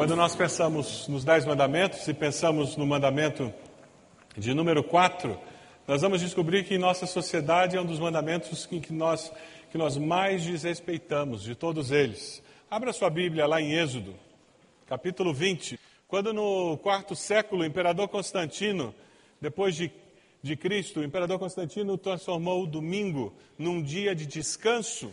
Quando 0.00 0.16
nós 0.16 0.34
pensamos 0.34 1.06
nos 1.08 1.24
Dez 1.24 1.44
Mandamentos 1.44 2.08
e 2.08 2.14
pensamos 2.14 2.74
no 2.74 2.86
mandamento 2.86 3.52
de 4.34 4.54
número 4.54 4.82
4, 4.82 5.38
nós 5.86 6.00
vamos 6.00 6.22
descobrir 6.22 6.64
que 6.64 6.78
nossa 6.78 7.04
sociedade 7.04 7.76
é 7.76 7.80
um 7.82 7.84
dos 7.84 7.98
mandamentos 7.98 8.64
que, 8.64 8.80
que, 8.80 8.94
nós, 8.94 9.30
que 9.70 9.76
nós 9.76 9.98
mais 9.98 10.42
desrespeitamos, 10.42 11.42
de 11.42 11.54
todos 11.54 11.90
eles. 11.90 12.42
Abra 12.70 12.94
sua 12.94 13.10
Bíblia 13.10 13.46
lá 13.46 13.60
em 13.60 13.74
Êxodo, 13.74 14.14
capítulo 14.86 15.34
20. 15.34 15.78
Quando 16.08 16.32
no 16.32 16.78
quarto 16.78 17.14
século 17.14 17.60
o 17.60 17.66
imperador 17.66 18.08
Constantino, 18.08 18.94
depois 19.38 19.76
de, 19.76 19.92
de 20.42 20.56
Cristo, 20.56 21.00
o 21.00 21.04
imperador 21.04 21.38
Constantino 21.38 21.98
transformou 21.98 22.62
o 22.62 22.66
domingo 22.66 23.34
num 23.58 23.82
dia 23.82 24.14
de 24.14 24.24
descanso, 24.24 25.12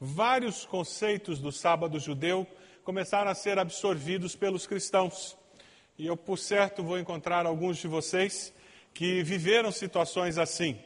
vários 0.00 0.64
conceitos 0.64 1.40
do 1.40 1.50
sábado 1.50 1.98
judeu 1.98 2.46
começaram 2.84 3.30
a 3.30 3.34
ser 3.34 3.58
absorvidos 3.58 4.36
pelos 4.36 4.66
cristãos. 4.66 5.36
E 5.98 6.06
eu, 6.06 6.16
por 6.16 6.38
certo, 6.38 6.82
vou 6.82 6.98
encontrar 6.98 7.46
alguns 7.46 7.78
de 7.78 7.88
vocês 7.88 8.52
que 8.92 9.22
viveram 9.22 9.72
situações 9.72 10.36
assim, 10.36 10.78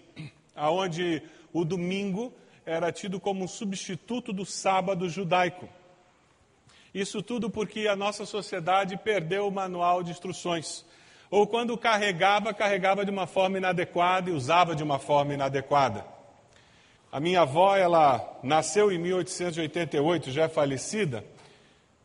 aonde 0.55 1.21
o 1.53 1.65
domingo 1.65 2.33
era 2.65 2.93
tido 2.93 3.19
como 3.19 3.45
um 3.45 3.49
substituto 3.49 4.33
do 4.33 4.47
sábado 4.47 5.09
judaico. 5.09 5.69
Isso 6.95 7.21
tudo 7.21 7.51
porque 7.51 7.89
a 7.89 7.97
nossa 7.97 8.25
sociedade 8.25 8.97
perdeu 8.97 9.49
o 9.49 9.53
manual 9.53 10.03
de 10.03 10.13
instruções. 10.13 10.85
Ou 11.31 11.47
quando 11.47 11.77
carregava, 11.77 12.55
carregava 12.55 13.05
de 13.05 13.11
uma 13.11 13.27
forma 13.27 13.59
inadequada 13.59 14.31
e 14.31 14.33
usava 14.33 14.77
de 14.77 14.85
uma 14.85 15.01
forma 15.01 15.35
inadequada. 15.35 16.05
A 17.11 17.19
minha 17.19 17.41
avó, 17.41 17.77
ela 17.77 18.39
nasceu 18.43 18.93
em 18.93 18.99
1888, 18.99 20.31
já 20.31 20.45
é 20.45 20.49
falecida, 20.49 21.25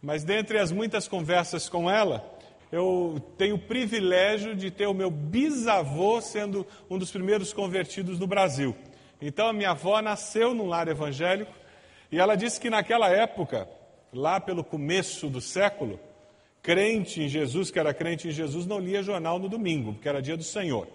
mas 0.04 0.26
dentre 0.26 0.60
as 0.60 0.70
muitas 0.70 1.08
conversas 1.08 1.70
com 1.70 1.90
ela, 1.90 2.30
eu 2.70 3.22
tenho 3.38 3.56
o 3.56 3.60
privilégio 3.60 4.54
de 4.54 4.70
ter 4.70 4.86
o 4.86 4.94
meu 4.94 5.10
bisavô 5.10 6.20
sendo 6.20 6.68
um 6.90 6.98
dos 6.98 7.10
primeiros 7.10 7.54
convertidos 7.54 8.20
no 8.20 8.28
Brasil. 8.28 8.76
Então 9.22 9.48
a 9.48 9.54
minha 9.54 9.70
avó 9.70 10.02
nasceu 10.02 10.54
num 10.54 10.68
lar 10.68 10.90
evangélico 10.90 11.54
e 12.12 12.20
ela 12.20 12.36
disse 12.36 12.60
que 12.60 12.70
naquela 12.70 13.10
época, 13.10 13.66
lá 14.12 14.42
pelo 14.42 14.62
começo 14.62 15.30
do 15.30 15.40
século, 15.40 15.98
crente 16.62 17.22
em 17.22 17.30
Jesus, 17.30 17.72
que 17.72 17.80
era 17.80 17.94
crente 17.94 18.28
em 18.28 18.32
Jesus, 18.32 18.66
não 18.66 18.80
lia 18.80 19.02
jornal 19.02 19.40
no 19.40 19.48
domingo, 19.48 19.94
porque 19.94 20.10
era 20.10 20.22
dia 20.22 20.36
do 20.36 20.44
Senhor. 20.44 20.86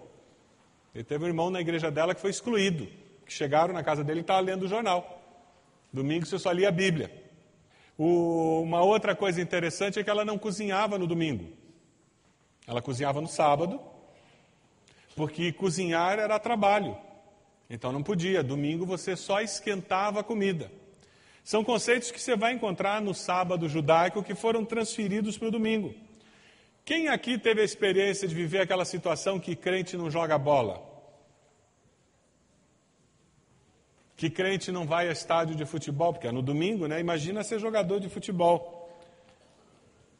E 0.93 1.03
teve 1.03 1.23
um 1.23 1.27
irmão 1.27 1.49
na 1.49 1.61
igreja 1.61 1.89
dela 1.89 2.13
que 2.13 2.21
foi 2.21 2.29
excluído, 2.29 2.87
que 3.25 3.33
chegaram 3.33 3.73
na 3.73 3.83
casa 3.83 4.03
dele 4.03 4.19
e 4.19 4.21
estava 4.21 4.39
lendo 4.39 4.63
o 4.63 4.67
jornal. 4.67 5.19
Domingo 5.91 6.27
você 6.27 6.37
só 6.37 6.51
lia 6.51 6.69
a 6.69 6.71
Bíblia. 6.71 7.28
O, 8.01 8.61
uma 8.61 8.81
outra 8.81 9.13
coisa 9.13 9.41
interessante 9.41 9.99
é 9.99 10.03
que 10.05 10.09
ela 10.09 10.23
não 10.23 10.37
cozinhava 10.37 10.97
no 10.97 11.05
domingo. 11.05 11.51
Ela 12.65 12.81
cozinhava 12.81 13.19
no 13.19 13.27
sábado, 13.27 13.77
porque 15.17 15.51
cozinhar 15.51 16.17
era 16.17 16.39
trabalho. 16.39 16.95
Então 17.69 17.91
não 17.91 18.01
podia. 18.01 18.41
Domingo 18.41 18.85
você 18.85 19.17
só 19.17 19.41
esquentava 19.41 20.21
a 20.21 20.23
comida. 20.23 20.71
São 21.43 21.61
conceitos 21.61 22.09
que 22.09 22.21
você 22.21 22.37
vai 22.37 22.53
encontrar 22.53 23.01
no 23.01 23.13
sábado 23.13 23.67
judaico 23.67 24.23
que 24.23 24.33
foram 24.33 24.63
transferidos 24.63 25.37
para 25.37 25.49
o 25.49 25.51
domingo. 25.51 25.93
Quem 26.85 27.09
aqui 27.09 27.37
teve 27.37 27.59
a 27.59 27.65
experiência 27.65 28.29
de 28.29 28.33
viver 28.33 28.61
aquela 28.61 28.85
situação 28.85 29.41
que 29.41 29.57
crente 29.57 29.97
não 29.97 30.09
joga 30.09 30.37
bola? 30.37 30.88
Que 34.19 34.29
crente 34.29 34.69
não 34.69 34.85
vai 34.85 35.07
a 35.07 35.13
estádio 35.13 35.55
de 35.55 35.65
futebol, 35.65 36.11
porque 36.11 36.27
é 36.27 36.31
no 36.31 36.41
domingo, 36.41 36.87
né? 36.87 36.99
Imagina 36.99 37.41
ser 37.41 37.57
jogador 37.57 38.01
de 38.01 38.09
futebol. 38.09 38.91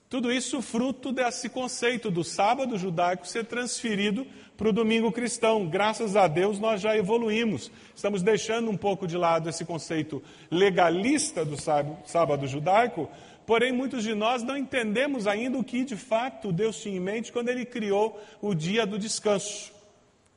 Tudo 0.10 0.32
isso 0.32 0.62
fruto 0.62 1.12
desse 1.12 1.50
conceito 1.50 2.09
do 2.09 2.24
sábado 2.24 2.78
judaico 2.78 3.28
ser 3.28 3.44
transferido 3.44 4.26
para 4.56 4.70
o 4.70 4.72
domingo 4.72 5.12
cristão. 5.12 5.68
Graças 5.68 6.16
a 6.16 6.30
Deus 6.30 6.59
nós 6.59 6.80
já 6.80 6.96
evoluímos. 6.96 7.70
Estamos 7.94 8.24
deixando 8.24 8.72
um 8.72 8.78
pouco 8.78 9.06
de 9.06 9.18
lado 9.18 9.50
esse 9.50 9.66
conceito 9.66 10.24
legalista 10.50 11.44
do 11.44 11.58
sábado 12.06 12.48
judaico, 12.48 13.09
porém 13.46 13.74
muitos 13.74 14.02
de 14.02 14.16
nós 14.16 14.44
não 14.44 14.56
entendemos 14.56 15.28
ainda 15.28 15.58
o 15.58 15.64
que 15.64 15.84
de 15.84 15.98
fato 15.98 16.54
Deus 16.54 16.82
tinha 16.82 16.96
em 16.96 17.02
mente 17.02 17.34
quando 17.34 17.50
ele 17.50 17.66
criou 17.66 18.18
o 18.41 18.56
dia 18.56 18.85
do 18.85 18.97
descanso. 18.97 19.73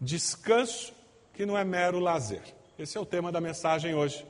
Descanso 0.00 0.92
que 1.32 1.46
não 1.46 1.56
é 1.56 1.62
mero 1.62 2.00
lazer. 2.00 2.42
Esse 2.82 2.98
é 2.98 3.00
o 3.00 3.06
tema 3.06 3.30
da 3.30 3.40
mensagem 3.40 3.94
hoje. 3.94 4.26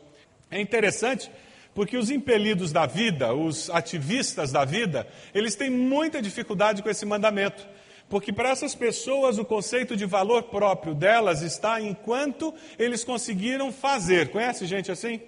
É 0.51 0.61
interessante 0.61 1.31
porque 1.75 1.97
os 1.97 2.11
impelidos 2.11 2.71
da 2.71 2.85
vida, 2.85 3.33
os 3.33 3.71
ativistas 3.71 4.53
da 4.53 4.63
vida, 4.63 5.09
eles 5.35 5.55
têm 5.55 5.71
muita 5.71 6.21
dificuldade 6.21 6.83
com 6.83 6.91
esse 6.91 7.07
mandamento. 7.07 7.67
Porque 8.11 8.31
para 8.31 8.51
essas 8.51 8.75
pessoas 8.75 9.39
o 9.39 9.45
conceito 9.47 9.97
de 9.97 10.05
valor 10.05 10.43
próprio 10.43 10.95
delas 10.95 11.41
está 11.41 11.81
enquanto 11.81 12.55
eles 12.79 13.03
conseguiram 13.03 13.73
fazer. 13.73 14.29
Conhece 14.29 14.67
gente 14.67 14.93
assim? 14.93 15.23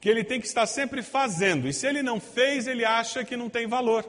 Que 0.00 0.08
ele 0.08 0.22
tem 0.22 0.40
que 0.40 0.46
estar 0.46 0.66
sempre 0.66 1.02
fazendo. 1.02 1.66
E 1.66 1.72
se 1.72 1.88
ele 1.88 2.04
não 2.04 2.20
fez, 2.20 2.68
ele 2.68 2.84
acha 2.84 3.24
que 3.24 3.36
não 3.36 3.50
tem 3.50 3.66
valor. 3.66 4.08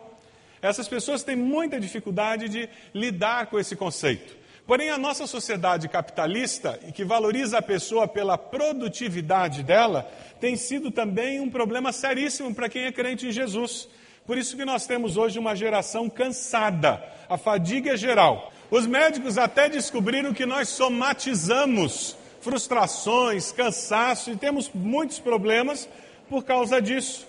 Essas 0.61 0.87
pessoas 0.87 1.23
têm 1.23 1.35
muita 1.35 1.79
dificuldade 1.79 2.47
de 2.47 2.69
lidar 2.93 3.47
com 3.47 3.59
esse 3.59 3.75
conceito. 3.75 4.37
Porém, 4.69 4.91
a 4.91 4.99
nossa 4.99 5.25
sociedade 5.25 5.89
capitalista, 5.89 6.77
que 6.93 7.03
valoriza 7.03 7.57
a 7.57 7.61
pessoa 7.61 8.07
pela 8.07 8.37
produtividade 8.37 9.63
dela, 9.63 10.07
tem 10.39 10.55
sido 10.55 10.91
também 10.91 11.39
um 11.39 11.49
problema 11.49 11.91
seríssimo 11.91 12.53
para 12.53 12.69
quem 12.69 12.83
é 12.83 12.91
crente 12.91 13.25
em 13.25 13.31
Jesus. 13.31 13.89
Por 14.27 14.37
isso 14.37 14.55
que 14.55 14.63
nós 14.63 14.85
temos 14.85 15.17
hoje 15.17 15.39
uma 15.39 15.55
geração 15.55 16.07
cansada, 16.07 17.03
a 17.27 17.35
fadiga 17.35 17.93
é 17.93 17.97
geral. 17.97 18.53
Os 18.69 18.85
médicos 18.85 19.39
até 19.39 19.67
descobriram 19.67 20.35
que 20.35 20.45
nós 20.45 20.69
somatizamos 20.69 22.15
frustrações, 22.39 23.51
cansaço 23.51 24.29
e 24.29 24.37
temos 24.37 24.69
muitos 24.71 25.17
problemas 25.17 25.89
por 26.29 26.43
causa 26.43 26.79
disso. 26.79 27.27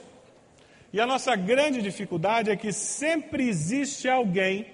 E 0.92 1.00
a 1.00 1.06
nossa 1.06 1.34
grande 1.36 1.80
dificuldade 1.80 2.50
é 2.50 2.56
que 2.56 2.70
sempre 2.70 3.48
existe 3.48 4.10
alguém 4.10 4.66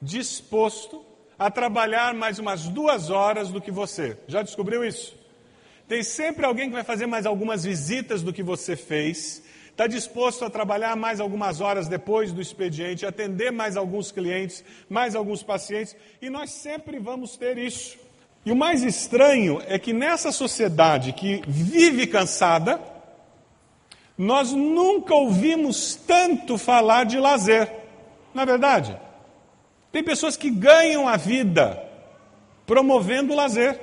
disposto 0.00 1.04
a 1.38 1.50
trabalhar 1.50 2.14
mais 2.14 2.38
umas 2.38 2.68
duas 2.68 3.10
horas 3.10 3.50
do 3.50 3.60
que 3.60 3.70
você. 3.70 4.16
Já 4.26 4.42
descobriu 4.42 4.84
isso? 4.84 5.16
Tem 5.88 6.02
sempre 6.02 6.46
alguém 6.46 6.68
que 6.68 6.74
vai 6.74 6.84
fazer 6.84 7.06
mais 7.06 7.26
algumas 7.26 7.64
visitas 7.64 8.22
do 8.22 8.32
que 8.32 8.42
você 8.42 8.74
fez, 8.74 9.42
está 9.70 9.86
disposto 9.86 10.44
a 10.44 10.50
trabalhar 10.50 10.96
mais 10.96 11.20
algumas 11.20 11.60
horas 11.60 11.88
depois 11.88 12.32
do 12.32 12.40
expediente, 12.40 13.04
atender 13.04 13.50
mais 13.50 13.76
alguns 13.76 14.10
clientes, 14.10 14.64
mais 14.88 15.14
alguns 15.14 15.42
pacientes, 15.42 15.94
e 16.22 16.30
nós 16.30 16.50
sempre 16.52 16.98
vamos 16.98 17.36
ter 17.36 17.58
isso. 17.58 17.98
E 18.46 18.52
o 18.52 18.56
mais 18.56 18.82
estranho 18.82 19.60
é 19.66 19.78
que 19.78 19.92
nessa 19.92 20.30
sociedade 20.30 21.12
que 21.12 21.42
vive 21.46 22.06
cansada, 22.06 22.80
nós 24.16 24.52
nunca 24.52 25.14
ouvimos 25.14 25.94
tanto 25.94 26.56
falar 26.56 27.04
de 27.04 27.18
lazer. 27.18 27.70
Na 28.32 28.42
é 28.42 28.46
verdade, 28.46 28.96
tem 29.94 30.02
pessoas 30.02 30.36
que 30.36 30.50
ganham 30.50 31.06
a 31.06 31.16
vida 31.16 31.80
promovendo 32.66 33.32
o 33.32 33.36
lazer. 33.36 33.78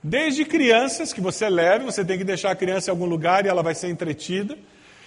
Desde 0.00 0.44
crianças 0.44 1.12
que 1.12 1.20
você 1.20 1.48
leva, 1.48 1.90
você 1.90 2.04
tem 2.04 2.16
que 2.16 2.22
deixar 2.22 2.52
a 2.52 2.54
criança 2.54 2.88
em 2.88 2.92
algum 2.92 3.06
lugar 3.06 3.44
e 3.44 3.48
ela 3.48 3.60
vai 3.60 3.74
ser 3.74 3.88
entretida. 3.88 4.56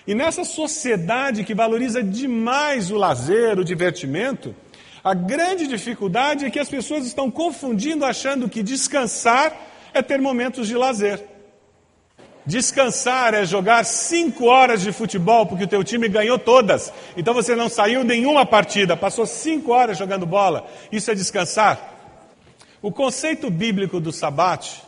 E 0.06 0.13
nessa 0.13 0.44
sociedade 0.44 1.45
que 1.45 1.56
valoriza 1.56 2.03
demais 2.03 2.92
o 2.92 2.98
lazer, 2.98 3.57
o 3.57 3.63
divertimento, 3.63 4.54
a 5.01 5.13
grande 5.13 5.65
dificuldade 5.65 6.44
é 6.44 6.50
que 6.50 6.59
as 6.59 6.68
pessoas 6.68 7.06
estão 7.06 7.31
confundindo, 7.31 8.04
achando 8.04 8.50
que 8.50 8.62
descansar 8.62 9.56
é 9.94 10.01
ter 10.01 10.19
momentos 10.19 10.68
de 10.68 10.75
lazer. 10.75 11.25
Descansar 12.46 13.36
é 13.36 13.46
jogar 13.46 13.84
cinco 13.84 14.46
horas 14.46 14.82
de 14.82 14.92
futebol 14.92 15.46
porque 15.46 15.66
o 15.66 15.68
teu 15.68 15.84
time 15.84 16.08
ganhou 16.08 16.40
todas. 16.40 16.92
Então 17.16 17.34
você 17.34 17.56
não 17.56 17.70
saiu 17.70 18.04
nenhuma 18.04 18.46
partida, 18.46 18.98
passou 18.98 19.26
cinco 19.26 19.72
horas 19.72 19.98
jogando 19.98 20.26
bola. 20.26 20.68
Isso 20.92 21.12
é 21.12 21.16
descansar. 21.16 21.90
O 22.82 22.92
conceito 22.92 23.50
bíblico 23.52 24.00
do 24.00 24.12
sabate, 24.12 24.82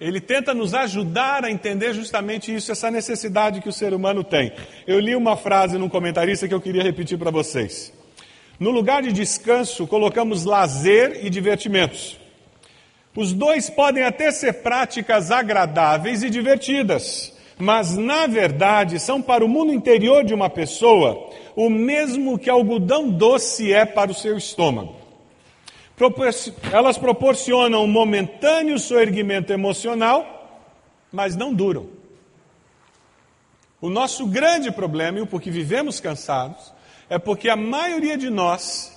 ele 0.00 0.20
tenta 0.20 0.54
nos 0.54 0.72
ajudar 0.72 1.44
a 1.44 1.50
entender 1.50 1.92
justamente 1.92 2.52
isso, 2.52 2.72
essa 2.72 2.90
necessidade 2.90 3.60
que 3.60 3.68
o 3.68 3.72
ser 3.72 3.92
humano 3.92 4.24
tem. 4.24 4.52
Eu 4.86 4.98
li 4.98 5.14
uma 5.14 5.36
frase 5.36 5.76
num 5.76 5.88
comentarista 5.88 6.48
que 6.48 6.54
eu 6.54 6.60
queria 6.62 6.82
repetir 6.82 7.18
para 7.18 7.30
vocês. 7.30 7.92
No 8.58 8.70
lugar 8.70 9.02
de 9.02 9.12
descanso, 9.12 9.86
colocamos 9.86 10.44
lazer 10.44 11.24
e 11.24 11.28
divertimentos. 11.28 12.21
Os 13.14 13.32
dois 13.32 13.68
podem 13.68 14.02
até 14.02 14.30
ser 14.30 14.62
práticas 14.62 15.30
agradáveis 15.30 16.22
e 16.22 16.30
divertidas, 16.30 17.32
mas 17.58 17.96
na 17.96 18.26
verdade 18.26 18.98
são 18.98 19.20
para 19.20 19.44
o 19.44 19.48
mundo 19.48 19.72
interior 19.72 20.24
de 20.24 20.32
uma 20.32 20.48
pessoa 20.48 21.30
o 21.54 21.68
mesmo 21.68 22.38
que 22.38 22.48
algodão 22.48 23.10
doce 23.10 23.72
é 23.72 23.84
para 23.84 24.10
o 24.10 24.14
seu 24.14 24.36
estômago. 24.36 24.96
Elas 26.72 26.98
proporcionam 26.98 27.84
um 27.84 27.86
momentâneo 27.86 28.78
soerguimento 28.78 29.52
emocional, 29.52 30.70
mas 31.12 31.36
não 31.36 31.52
duram. 31.52 31.88
O 33.80 33.90
nosso 33.90 34.26
grande 34.26 34.72
problema, 34.72 35.18
e 35.18 35.22
o 35.22 35.26
porquê 35.26 35.50
vivemos 35.50 36.00
cansados, 36.00 36.72
é 37.10 37.18
porque 37.18 37.48
a 37.48 37.56
maioria 37.56 38.16
de 38.16 38.30
nós, 38.30 38.90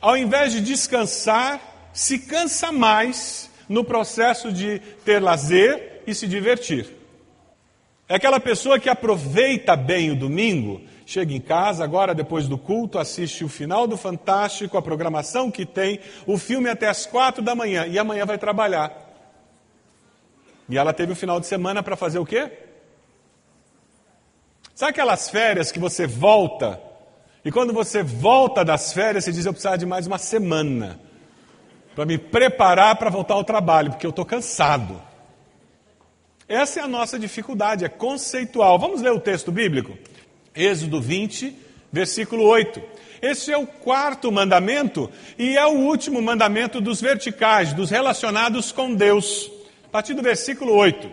ao 0.00 0.16
invés 0.16 0.52
de 0.52 0.60
descansar, 0.60 1.75
se 1.96 2.18
cansa 2.18 2.70
mais 2.70 3.50
no 3.66 3.82
processo 3.82 4.52
de 4.52 4.80
ter 5.02 5.18
lazer 5.18 6.02
e 6.06 6.14
se 6.14 6.28
divertir. 6.28 6.86
É 8.06 8.16
aquela 8.16 8.38
pessoa 8.38 8.78
que 8.78 8.90
aproveita 8.90 9.74
bem 9.74 10.10
o 10.10 10.16
domingo, 10.16 10.82
chega 11.06 11.32
em 11.32 11.40
casa 11.40 11.82
agora 11.82 12.14
depois 12.14 12.46
do 12.46 12.58
culto, 12.58 12.98
assiste 12.98 13.42
o 13.42 13.48
final 13.48 13.86
do 13.86 13.96
Fantástico, 13.96 14.76
a 14.76 14.82
programação 14.82 15.50
que 15.50 15.64
tem, 15.64 15.98
o 16.26 16.36
filme 16.36 16.68
até 16.68 16.86
as 16.86 17.06
quatro 17.06 17.42
da 17.42 17.54
manhã 17.54 17.86
e 17.86 17.98
amanhã 17.98 18.26
vai 18.26 18.36
trabalhar. 18.36 18.92
E 20.68 20.76
ela 20.76 20.92
teve 20.92 21.12
o 21.12 21.16
final 21.16 21.40
de 21.40 21.46
semana 21.46 21.82
para 21.82 21.96
fazer 21.96 22.18
o 22.18 22.26
quê? 22.26 22.52
Sabe 24.74 24.90
aquelas 24.90 25.30
férias 25.30 25.72
que 25.72 25.78
você 25.78 26.06
volta 26.06 26.78
e 27.42 27.50
quando 27.50 27.72
você 27.72 28.02
volta 28.02 28.62
das 28.62 28.92
férias, 28.92 29.24
você 29.24 29.32
diz: 29.32 29.46
Eu 29.46 29.52
precisava 29.52 29.78
de 29.78 29.86
mais 29.86 30.06
uma 30.06 30.18
semana 30.18 31.05
para 31.96 32.04
me 32.04 32.18
preparar 32.18 32.96
para 32.96 33.08
voltar 33.08 33.32
ao 33.32 33.42
trabalho, 33.42 33.90
porque 33.90 34.04
eu 34.04 34.10
estou 34.10 34.26
cansado. 34.26 35.00
Essa 36.46 36.80
é 36.80 36.82
a 36.82 36.86
nossa 36.86 37.18
dificuldade, 37.18 37.86
é 37.86 37.88
conceitual. 37.88 38.78
Vamos 38.78 39.00
ler 39.00 39.12
o 39.12 39.18
texto 39.18 39.50
bíblico? 39.50 39.96
Êxodo 40.54 41.00
20, 41.00 41.56
versículo 41.90 42.44
8. 42.44 42.82
Esse 43.22 43.50
é 43.50 43.56
o 43.56 43.66
quarto 43.66 44.30
mandamento 44.30 45.10
e 45.38 45.56
é 45.56 45.64
o 45.64 45.70
último 45.70 46.20
mandamento 46.20 46.82
dos 46.82 47.00
verticais, 47.00 47.72
dos 47.72 47.88
relacionados 47.88 48.70
com 48.70 48.94
Deus. 48.94 49.50
A 49.86 49.88
partir 49.88 50.12
do 50.12 50.22
versículo 50.22 50.74
8. 50.74 51.10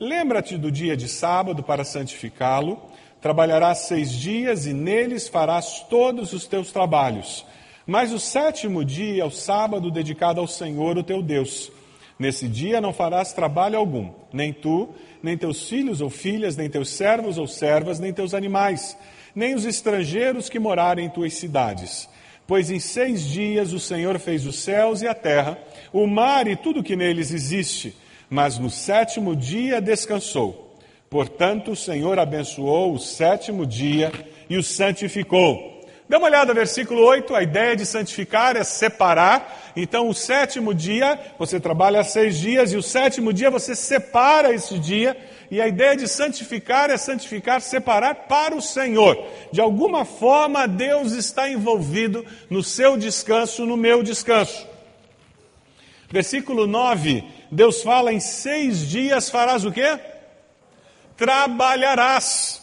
Lembra-te 0.00 0.56
do 0.56 0.72
dia 0.72 0.96
de 0.96 1.10
sábado 1.10 1.62
para 1.62 1.84
santificá-lo. 1.84 2.80
Trabalharás 3.20 3.80
seis 3.80 4.10
dias 4.10 4.64
e 4.64 4.72
neles 4.72 5.28
farás 5.28 5.84
todos 5.90 6.32
os 6.32 6.46
teus 6.46 6.72
trabalhos. 6.72 7.44
Mas 7.86 8.12
o 8.12 8.18
sétimo 8.18 8.84
dia 8.84 9.22
é 9.22 9.24
o 9.24 9.30
sábado 9.30 9.90
dedicado 9.90 10.40
ao 10.40 10.48
Senhor, 10.48 10.98
o 10.98 11.04
teu 11.04 11.22
Deus. 11.22 11.70
Nesse 12.18 12.48
dia 12.48 12.80
não 12.80 12.92
farás 12.92 13.32
trabalho 13.32 13.78
algum, 13.78 14.10
nem 14.32 14.52
tu, 14.52 14.88
nem 15.22 15.36
teus 15.36 15.68
filhos 15.68 16.00
ou 16.00 16.10
filhas, 16.10 16.56
nem 16.56 16.68
teus 16.68 16.90
servos 16.90 17.38
ou 17.38 17.46
servas, 17.46 18.00
nem 18.00 18.12
teus 18.12 18.34
animais, 18.34 18.96
nem 19.34 19.54
os 19.54 19.64
estrangeiros 19.64 20.48
que 20.48 20.58
morarem 20.58 21.06
em 21.06 21.10
tuas 21.10 21.34
cidades. 21.34 22.08
Pois 22.46 22.70
em 22.70 22.80
seis 22.80 23.22
dias 23.24 23.72
o 23.72 23.78
Senhor 23.78 24.18
fez 24.18 24.46
os 24.46 24.56
céus 24.56 25.02
e 25.02 25.06
a 25.06 25.14
terra, 25.14 25.58
o 25.92 26.06
mar 26.06 26.48
e 26.48 26.56
tudo 26.56 26.82
que 26.82 26.96
neles 26.96 27.32
existe, 27.32 27.94
mas 28.30 28.58
no 28.58 28.70
sétimo 28.70 29.36
dia 29.36 29.80
descansou. 29.80 30.74
Portanto, 31.10 31.72
o 31.72 31.76
Senhor 31.76 32.18
abençoou 32.18 32.94
o 32.94 32.98
sétimo 32.98 33.64
dia 33.64 34.10
e 34.48 34.56
o 34.56 34.62
santificou. 34.62 35.75
Dê 36.08 36.16
uma 36.16 36.26
olhada 36.26 36.54
versículo 36.54 37.02
8, 37.02 37.34
a 37.34 37.42
ideia 37.42 37.74
de 37.74 37.84
santificar 37.84 38.56
é 38.56 38.62
separar. 38.62 39.72
Então, 39.74 40.08
o 40.08 40.14
sétimo 40.14 40.72
dia, 40.72 41.18
você 41.38 41.58
trabalha 41.58 42.04
seis 42.04 42.38
dias, 42.38 42.72
e 42.72 42.76
o 42.76 42.82
sétimo 42.82 43.32
dia 43.32 43.50
você 43.50 43.74
separa 43.74 44.54
esse 44.54 44.78
dia. 44.78 45.16
E 45.50 45.60
a 45.60 45.66
ideia 45.66 45.96
de 45.96 46.06
santificar 46.06 46.90
é 46.90 46.96
santificar, 46.96 47.60
separar 47.60 48.14
para 48.26 48.54
o 48.54 48.62
Senhor. 48.62 49.16
De 49.52 49.60
alguma 49.60 50.04
forma, 50.04 50.66
Deus 50.66 51.12
está 51.12 51.48
envolvido 51.48 52.24
no 52.48 52.62
seu 52.62 52.96
descanso, 52.96 53.66
no 53.66 53.76
meu 53.76 54.02
descanso. 54.02 54.66
Versículo 56.08 56.66
9, 56.66 57.24
Deus 57.50 57.82
fala: 57.82 58.12
em 58.12 58.20
seis 58.20 58.88
dias 58.88 59.28
farás 59.28 59.64
o 59.64 59.72
quê? 59.72 59.98
trabalharás. 61.16 62.62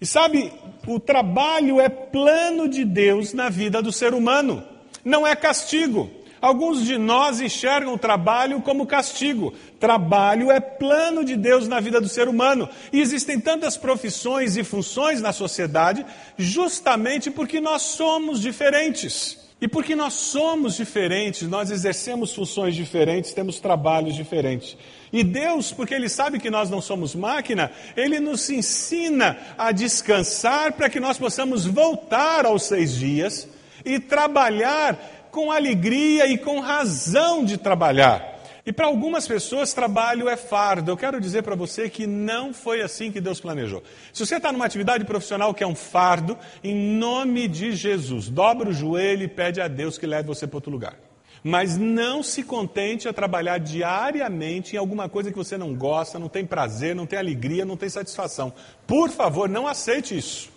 E 0.00 0.06
sabe, 0.06 0.52
o 0.86 1.00
trabalho 1.00 1.80
é 1.80 1.88
plano 1.88 2.68
de 2.68 2.84
Deus 2.84 3.32
na 3.32 3.48
vida 3.48 3.82
do 3.82 3.92
ser 3.92 4.14
humano, 4.14 4.62
não 5.04 5.26
é 5.26 5.34
castigo. 5.34 6.10
Alguns 6.40 6.84
de 6.84 6.96
nós 6.96 7.40
enxergam 7.40 7.94
o 7.94 7.98
trabalho 7.98 8.60
como 8.62 8.86
castigo. 8.86 9.52
Trabalho 9.80 10.52
é 10.52 10.60
plano 10.60 11.24
de 11.24 11.34
Deus 11.34 11.66
na 11.66 11.80
vida 11.80 12.00
do 12.00 12.08
ser 12.08 12.28
humano. 12.28 12.68
E 12.92 13.00
existem 13.00 13.40
tantas 13.40 13.76
profissões 13.76 14.56
e 14.56 14.62
funções 14.62 15.20
na 15.20 15.32
sociedade 15.32 16.06
justamente 16.36 17.28
porque 17.28 17.60
nós 17.60 17.82
somos 17.82 18.40
diferentes. 18.40 19.47
E 19.60 19.66
porque 19.66 19.96
nós 19.96 20.12
somos 20.14 20.76
diferentes, 20.76 21.42
nós 21.48 21.70
exercemos 21.72 22.32
funções 22.32 22.76
diferentes, 22.76 23.32
temos 23.32 23.58
trabalhos 23.58 24.14
diferentes. 24.14 24.76
E 25.12 25.24
Deus, 25.24 25.72
porque 25.72 25.94
Ele 25.94 26.08
sabe 26.08 26.38
que 26.38 26.48
nós 26.48 26.70
não 26.70 26.80
somos 26.80 27.12
máquina, 27.12 27.72
Ele 27.96 28.20
nos 28.20 28.48
ensina 28.50 29.36
a 29.58 29.72
descansar 29.72 30.72
para 30.74 30.88
que 30.88 31.00
nós 31.00 31.18
possamos 31.18 31.66
voltar 31.66 32.46
aos 32.46 32.62
seis 32.62 32.94
dias 32.94 33.48
e 33.84 33.98
trabalhar 33.98 35.28
com 35.32 35.50
alegria 35.50 36.26
e 36.28 36.38
com 36.38 36.60
razão 36.60 37.44
de 37.44 37.56
trabalhar. 37.56 38.37
E 38.68 38.72
para 38.72 38.84
algumas 38.84 39.26
pessoas, 39.26 39.72
trabalho 39.72 40.28
é 40.28 40.36
fardo. 40.36 40.90
Eu 40.90 40.96
quero 40.98 41.18
dizer 41.18 41.42
para 41.42 41.56
você 41.56 41.88
que 41.88 42.06
não 42.06 42.52
foi 42.52 42.82
assim 42.82 43.10
que 43.10 43.18
Deus 43.18 43.40
planejou. 43.40 43.82
Se 44.12 44.26
você 44.26 44.36
está 44.36 44.52
numa 44.52 44.66
atividade 44.66 45.06
profissional 45.06 45.54
que 45.54 45.64
é 45.64 45.66
um 45.66 45.74
fardo, 45.74 46.36
em 46.62 46.74
nome 46.74 47.48
de 47.48 47.72
Jesus, 47.72 48.28
dobra 48.28 48.68
o 48.68 48.72
joelho 48.74 49.22
e 49.22 49.26
pede 49.26 49.58
a 49.58 49.68
Deus 49.68 49.96
que 49.96 50.06
leve 50.06 50.28
você 50.28 50.46
para 50.46 50.58
outro 50.58 50.70
lugar. 50.70 50.96
Mas 51.42 51.78
não 51.78 52.22
se 52.22 52.42
contente 52.42 53.08
a 53.08 53.12
trabalhar 53.14 53.56
diariamente 53.56 54.76
em 54.76 54.78
alguma 54.78 55.08
coisa 55.08 55.30
que 55.30 55.38
você 55.38 55.56
não 55.56 55.74
gosta, 55.74 56.18
não 56.18 56.28
tem 56.28 56.44
prazer, 56.44 56.94
não 56.94 57.06
tem 57.06 57.18
alegria, 57.18 57.64
não 57.64 57.74
tem 57.74 57.88
satisfação. 57.88 58.52
Por 58.86 59.08
favor, 59.08 59.48
não 59.48 59.66
aceite 59.66 60.14
isso. 60.14 60.50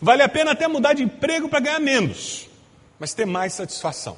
Vale 0.00 0.22
a 0.22 0.28
pena 0.28 0.52
até 0.52 0.68
mudar 0.68 0.92
de 0.92 1.02
emprego 1.02 1.48
para 1.48 1.58
ganhar 1.58 1.80
menos, 1.80 2.48
mas 2.96 3.12
ter 3.12 3.26
mais 3.26 3.54
satisfação, 3.54 4.16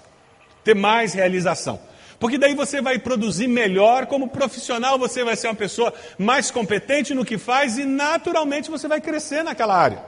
ter 0.63 0.75
mais 0.75 1.15
realização. 1.15 1.81
Porque 2.25 2.39
daí 2.39 2.55
você 2.55 2.81
vai 2.81 2.99
produzir 2.99 3.47
melhor, 3.47 4.07
como 4.07 4.29
profissional 4.29 4.99
você 4.99 5.23
vai 5.23 5.37
ser 5.37 5.49
uma 5.49 5.55
pessoa 5.55 5.93
mais 6.17 6.51
competente 6.51 7.13
no 7.13 7.23
que 7.23 7.37
faz 7.37 7.77
e 7.77 7.85
naturalmente 7.85 8.71
você 8.71 8.89
vai 8.89 8.99
crescer 8.99 9.45
naquela 9.45 9.77
área. 9.77 10.03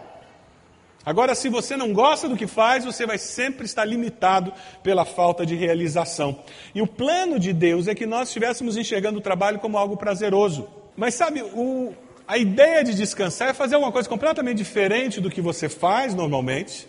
Agora, 1.04 1.34
se 1.34 1.50
você 1.50 1.76
não 1.76 1.92
gosta 1.92 2.26
do 2.26 2.34
que 2.34 2.46
faz, 2.46 2.86
você 2.86 3.04
vai 3.04 3.18
sempre 3.18 3.66
estar 3.66 3.84
limitado 3.84 4.50
pela 4.82 5.04
falta 5.04 5.44
de 5.44 5.54
realização. 5.56 6.40
E 6.74 6.80
o 6.80 6.86
plano 6.86 7.38
de 7.38 7.52
Deus 7.52 7.86
é 7.86 7.94
que 7.94 8.06
nós 8.06 8.28
estivéssemos 8.28 8.78
enxergando 8.78 9.18
o 9.18 9.22
trabalho 9.22 9.58
como 9.58 9.76
algo 9.76 9.98
prazeroso. 9.98 10.66
Mas 10.96 11.12
sabe, 11.12 11.42
o, 11.42 11.92
a 12.26 12.38
ideia 12.38 12.82
de 12.82 12.94
descansar 12.94 13.50
é 13.50 13.52
fazer 13.52 13.74
alguma 13.74 13.92
coisa 13.92 14.08
completamente 14.08 14.56
diferente 14.56 15.20
do 15.20 15.28
que 15.28 15.42
você 15.42 15.68
faz 15.68 16.14
normalmente. 16.14 16.88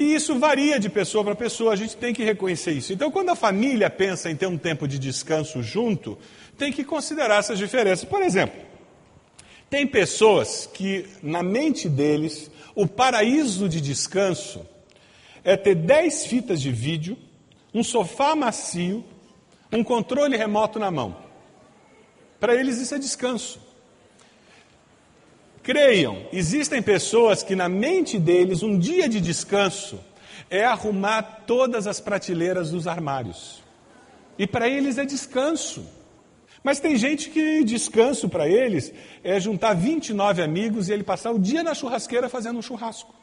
E 0.00 0.14
isso 0.14 0.38
varia 0.38 0.80
de 0.80 0.88
pessoa 0.88 1.22
para 1.22 1.34
pessoa, 1.34 1.74
a 1.74 1.76
gente 1.76 1.94
tem 1.94 2.14
que 2.14 2.24
reconhecer 2.24 2.72
isso. 2.72 2.90
Então, 2.90 3.10
quando 3.10 3.28
a 3.28 3.36
família 3.36 3.90
pensa 3.90 4.30
em 4.30 4.34
ter 4.34 4.46
um 4.46 4.56
tempo 4.56 4.88
de 4.88 4.98
descanso 4.98 5.62
junto, 5.62 6.16
tem 6.56 6.72
que 6.72 6.82
considerar 6.82 7.38
essas 7.38 7.58
diferenças. 7.58 8.06
Por 8.06 8.22
exemplo, 8.22 8.58
tem 9.68 9.86
pessoas 9.86 10.66
que, 10.72 11.06
na 11.22 11.42
mente 11.42 11.86
deles, 11.86 12.50
o 12.74 12.86
paraíso 12.86 13.68
de 13.68 13.78
descanso 13.78 14.66
é 15.44 15.54
ter 15.54 15.74
10 15.74 16.24
fitas 16.24 16.62
de 16.62 16.72
vídeo, 16.72 17.18
um 17.74 17.84
sofá 17.84 18.34
macio, 18.34 19.04
um 19.70 19.84
controle 19.84 20.34
remoto 20.34 20.78
na 20.78 20.90
mão. 20.90 21.14
Para 22.40 22.54
eles 22.54 22.78
isso 22.78 22.94
é 22.94 22.98
descanso. 22.98 23.60
Creiam, 25.70 26.26
existem 26.32 26.82
pessoas 26.82 27.44
que 27.44 27.54
na 27.54 27.68
mente 27.68 28.18
deles 28.18 28.60
um 28.60 28.76
dia 28.76 29.08
de 29.08 29.20
descanso 29.20 30.00
é 30.50 30.64
arrumar 30.64 31.22
todas 31.46 31.86
as 31.86 32.00
prateleiras 32.00 32.72
dos 32.72 32.88
armários. 32.88 33.62
E 34.36 34.48
para 34.48 34.68
eles 34.68 34.98
é 34.98 35.04
descanso. 35.04 35.86
Mas 36.64 36.80
tem 36.80 36.96
gente 36.96 37.30
que 37.30 37.62
descanso 37.62 38.28
para 38.28 38.48
eles 38.48 38.92
é 39.22 39.38
juntar 39.38 39.74
29 39.74 40.42
amigos 40.42 40.88
e 40.88 40.92
ele 40.92 41.04
passar 41.04 41.30
o 41.30 41.38
dia 41.38 41.62
na 41.62 41.72
churrasqueira 41.72 42.28
fazendo 42.28 42.58
um 42.58 42.62
churrasco. 42.62 43.14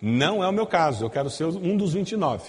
Não 0.00 0.42
é 0.42 0.48
o 0.48 0.52
meu 0.52 0.66
caso, 0.66 1.04
eu 1.04 1.10
quero 1.10 1.28
ser 1.28 1.44
um 1.44 1.76
dos 1.76 1.92
29. 1.92 2.42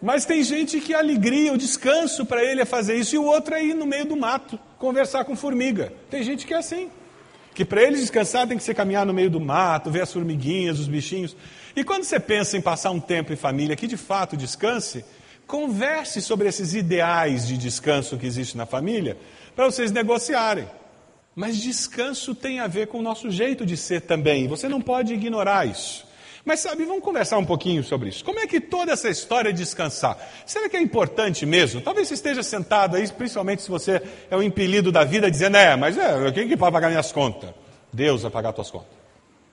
Mas 0.00 0.24
tem 0.24 0.44
gente 0.44 0.80
que 0.80 0.94
a 0.94 0.98
alegria, 0.98 1.52
o 1.52 1.58
descanso 1.58 2.24
para 2.24 2.44
ele 2.44 2.60
é 2.60 2.64
fazer 2.64 2.94
isso, 2.94 3.16
e 3.16 3.18
o 3.18 3.24
outro 3.24 3.54
é 3.54 3.64
ir 3.64 3.74
no 3.74 3.86
meio 3.86 4.04
do 4.04 4.16
mato, 4.16 4.60
conversar 4.84 5.24
com 5.24 5.34
formiga. 5.34 5.92
Tem 6.10 6.22
gente 6.22 6.46
que 6.46 6.54
é 6.54 6.58
assim. 6.58 6.90
Que 7.54 7.64
para 7.64 7.82
eles 7.82 8.00
descansar 8.00 8.46
tem 8.46 8.56
que 8.56 8.64
ser 8.64 8.74
caminhar 8.74 9.06
no 9.06 9.14
meio 9.14 9.30
do 9.30 9.40
mato, 9.40 9.90
ver 9.90 10.02
as 10.02 10.12
formiguinhas, 10.12 10.78
os 10.78 10.88
bichinhos. 10.88 11.36
E 11.74 11.84
quando 11.84 12.04
você 12.04 12.18
pensa 12.18 12.56
em 12.56 12.60
passar 12.60 12.90
um 12.90 13.00
tempo 13.00 13.32
em 13.32 13.36
família 13.36 13.76
que 13.76 13.86
de 13.86 13.96
fato 13.96 14.36
descanse, 14.36 15.04
Converse 15.46 16.22
sobre 16.22 16.48
esses 16.48 16.74
ideais 16.74 17.46
de 17.46 17.58
descanso 17.58 18.16
que 18.16 18.26
existe 18.26 18.56
na 18.56 18.64
família 18.64 19.18
para 19.54 19.66
vocês 19.66 19.92
negociarem. 19.92 20.66
Mas 21.34 21.56
descanso 21.58 22.34
tem 22.34 22.60
a 22.60 22.66
ver 22.66 22.86
com 22.86 22.98
o 22.98 23.02
nosso 23.02 23.30
jeito 23.30 23.66
de 23.66 23.76
ser 23.76 24.02
também. 24.02 24.48
Você 24.48 24.68
não 24.68 24.80
pode 24.80 25.12
ignorar 25.12 25.66
isso. 25.66 26.06
Mas 26.44 26.60
sabe, 26.60 26.84
vamos 26.84 27.02
conversar 27.02 27.38
um 27.38 27.44
pouquinho 27.44 27.82
sobre 27.82 28.10
isso. 28.10 28.22
Como 28.22 28.38
é 28.38 28.46
que 28.46 28.60
toda 28.60 28.92
essa 28.92 29.08
história 29.08 29.50
de 29.50 29.60
descansar? 29.60 30.18
Será 30.44 30.68
que 30.68 30.76
é 30.76 30.80
importante 30.80 31.46
mesmo? 31.46 31.80
Talvez 31.80 32.08
você 32.08 32.14
esteja 32.14 32.42
sentado 32.42 32.96
aí, 32.96 33.08
principalmente 33.10 33.62
se 33.62 33.70
você 33.70 34.02
é 34.30 34.36
o 34.36 34.42
impelido 34.42 34.92
da 34.92 35.04
vida, 35.04 35.30
dizendo, 35.30 35.56
é, 35.56 35.74
mas 35.74 35.96
é, 35.96 36.30
quem 36.32 36.46
que 36.46 36.54
vai 36.54 36.70
pagar 36.70 36.90
minhas 36.90 37.10
contas? 37.10 37.50
Deus 37.90 38.22
vai 38.22 38.30
pagar 38.30 38.52
tuas 38.52 38.70
contas. 38.70 38.88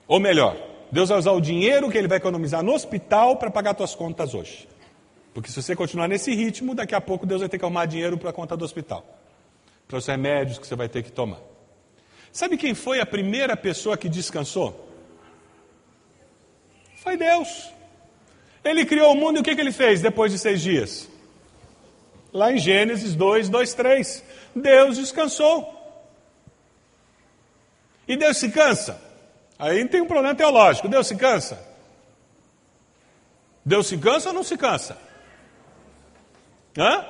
Ou 0.06 0.20
melhor, 0.20 0.54
Deus 0.90 1.08
vai 1.08 1.18
usar 1.18 1.32
o 1.32 1.40
dinheiro 1.40 1.90
que 1.90 1.96
Ele 1.96 2.08
vai 2.08 2.18
economizar 2.18 2.62
no 2.62 2.74
hospital 2.74 3.36
para 3.36 3.50
pagar 3.50 3.72
tuas 3.72 3.94
contas 3.94 4.34
hoje. 4.34 4.68
Porque 5.32 5.50
se 5.50 5.62
você 5.62 5.74
continuar 5.74 6.08
nesse 6.08 6.34
ritmo, 6.34 6.74
daqui 6.74 6.94
a 6.94 7.00
pouco 7.00 7.24
Deus 7.24 7.40
vai 7.40 7.48
ter 7.48 7.58
que 7.58 7.64
arrumar 7.64 7.86
dinheiro 7.86 8.18
para 8.18 8.28
a 8.28 8.32
conta 8.34 8.54
do 8.54 8.66
hospital, 8.66 9.02
para 9.88 9.96
os 9.96 10.06
remédios 10.06 10.58
que 10.58 10.66
você 10.66 10.76
vai 10.76 10.90
ter 10.90 11.02
que 11.02 11.10
tomar. 11.10 11.40
Sabe 12.30 12.58
quem 12.58 12.74
foi 12.74 13.00
a 13.00 13.06
primeira 13.06 13.56
pessoa 13.56 13.96
que 13.96 14.10
descansou? 14.10 14.91
Foi 17.02 17.16
Deus. 17.16 17.70
Ele 18.64 18.86
criou 18.86 19.12
o 19.12 19.16
mundo 19.16 19.38
e 19.38 19.40
o 19.40 19.42
que, 19.42 19.54
que 19.56 19.60
ele 19.60 19.72
fez 19.72 20.00
depois 20.00 20.30
de 20.30 20.38
seis 20.38 20.60
dias? 20.60 21.08
Lá 22.32 22.52
em 22.52 22.58
Gênesis 22.58 23.14
2, 23.14 23.48
2, 23.48 23.74
3. 23.74 24.24
Deus 24.54 24.96
descansou. 24.96 25.78
E 28.06 28.16
Deus 28.16 28.36
se 28.36 28.50
cansa? 28.50 29.00
Aí 29.58 29.86
tem 29.88 30.00
um 30.00 30.06
problema 30.06 30.34
teológico. 30.34 30.88
Deus 30.88 31.08
se 31.08 31.16
cansa? 31.16 31.60
Deus 33.64 33.88
se 33.88 33.98
cansa 33.98 34.28
ou 34.28 34.34
não 34.34 34.44
se 34.44 34.56
cansa? 34.56 34.96
Hã? 36.78 37.04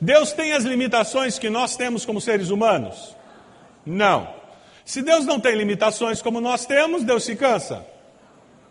Deus 0.00 0.32
tem 0.32 0.52
as 0.52 0.64
limitações 0.64 1.38
que 1.38 1.50
nós 1.50 1.76
temos 1.76 2.04
como 2.04 2.20
seres 2.20 2.48
humanos? 2.48 3.14
Não. 3.84 4.35
Se 4.86 5.02
Deus 5.02 5.26
não 5.26 5.40
tem 5.40 5.56
limitações 5.56 6.22
como 6.22 6.40
nós 6.40 6.64
temos, 6.64 7.02
Deus 7.02 7.24
se 7.24 7.34
cansa? 7.34 7.84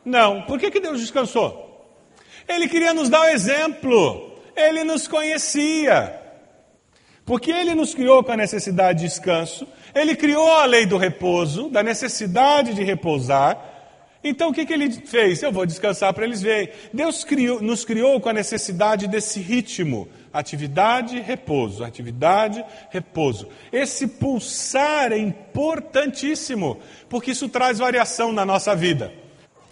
Não. 0.05 0.43
Por 0.43 0.57
que, 0.57 0.71
que 0.71 0.79
Deus 0.79 1.01
descansou? 1.01 1.85
Ele 2.47 2.69
queria 2.69 2.93
nos 2.93 3.09
dar 3.09 3.21
o 3.21 3.29
exemplo. 3.29 4.39
Ele 4.55 4.85
nos 4.85 5.09
conhecia. 5.09 6.17
Porque 7.25 7.51
ele 7.51 7.75
nos 7.75 7.93
criou 7.93 8.23
com 8.23 8.31
a 8.31 8.37
necessidade 8.37 8.99
de 8.99 9.07
descanso, 9.09 9.67
ele 9.93 10.15
criou 10.15 10.53
a 10.53 10.65
lei 10.65 10.85
do 10.85 10.95
repouso, 10.95 11.69
da 11.69 11.81
necessidade 11.81 12.73
de 12.73 12.83
repousar, 12.83 13.74
então 14.27 14.49
o 14.49 14.53
que, 14.53 14.65
que 14.65 14.73
ele 14.73 14.91
fez? 14.91 15.43
Eu 15.43 15.51
vou 15.51 15.67
descansar 15.67 16.11
para 16.11 16.25
eles 16.25 16.41
verem. 16.41 16.69
Deus 16.91 17.23
criou, 17.23 17.61
nos 17.61 17.85
criou 17.85 18.19
com 18.19 18.27
a 18.27 18.33
necessidade 18.33 19.07
desse 19.07 19.39
ritmo. 19.39 20.07
Atividade, 20.33 21.19
repouso, 21.19 21.83
atividade, 21.83 22.65
repouso. 22.89 23.47
Esse 23.71 24.07
pulsar 24.07 25.11
é 25.11 25.17
importantíssimo, 25.19 26.79
porque 27.07 27.31
isso 27.31 27.47
traz 27.47 27.77
variação 27.77 28.33
na 28.33 28.43
nossa 28.43 28.75
vida. 28.75 29.13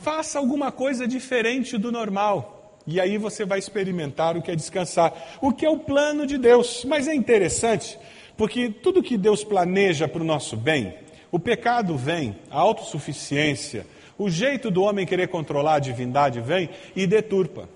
Faça 0.03 0.38
alguma 0.38 0.72
coisa 0.72 1.07
diferente 1.07 1.75
do 1.75 1.91
normal. 1.91 2.77
E 2.86 3.01
aí 3.01 3.17
você 3.17 3.45
vai 3.45 3.57
experimentar 3.57 4.38
o 4.38 4.41
que 4.43 4.51
é 4.51 4.55
descansar, 4.55 5.39
o 5.41 5.51
que 5.51 5.65
é 5.65 5.69
o 5.69 5.79
plano 5.79 6.27
de 6.27 6.38
Deus. 6.38 6.86
Mas 6.86 7.07
é 7.07 7.15
interessante, 7.15 7.98
porque 8.38 8.69
tudo 8.69 9.01
que 9.01 9.17
Deus 9.17 9.43
planeja 9.43 10.07
para 10.07 10.22
o 10.22 10.25
nosso 10.25 10.55
bem, 10.55 10.93
o 11.31 11.39
pecado 11.39 11.98
vem, 11.98 12.36
a 12.51 12.60
autossuficiência, 12.60 13.88
o 14.17 14.29
jeito 14.29 14.70
do 14.70 14.84
homem 14.84 15.05
querer 15.05 15.27
controlar 15.27 15.75
a 15.75 15.79
divindade 15.79 16.39
vem 16.39 16.70
e 16.96 17.08
deturpa. 17.08 17.67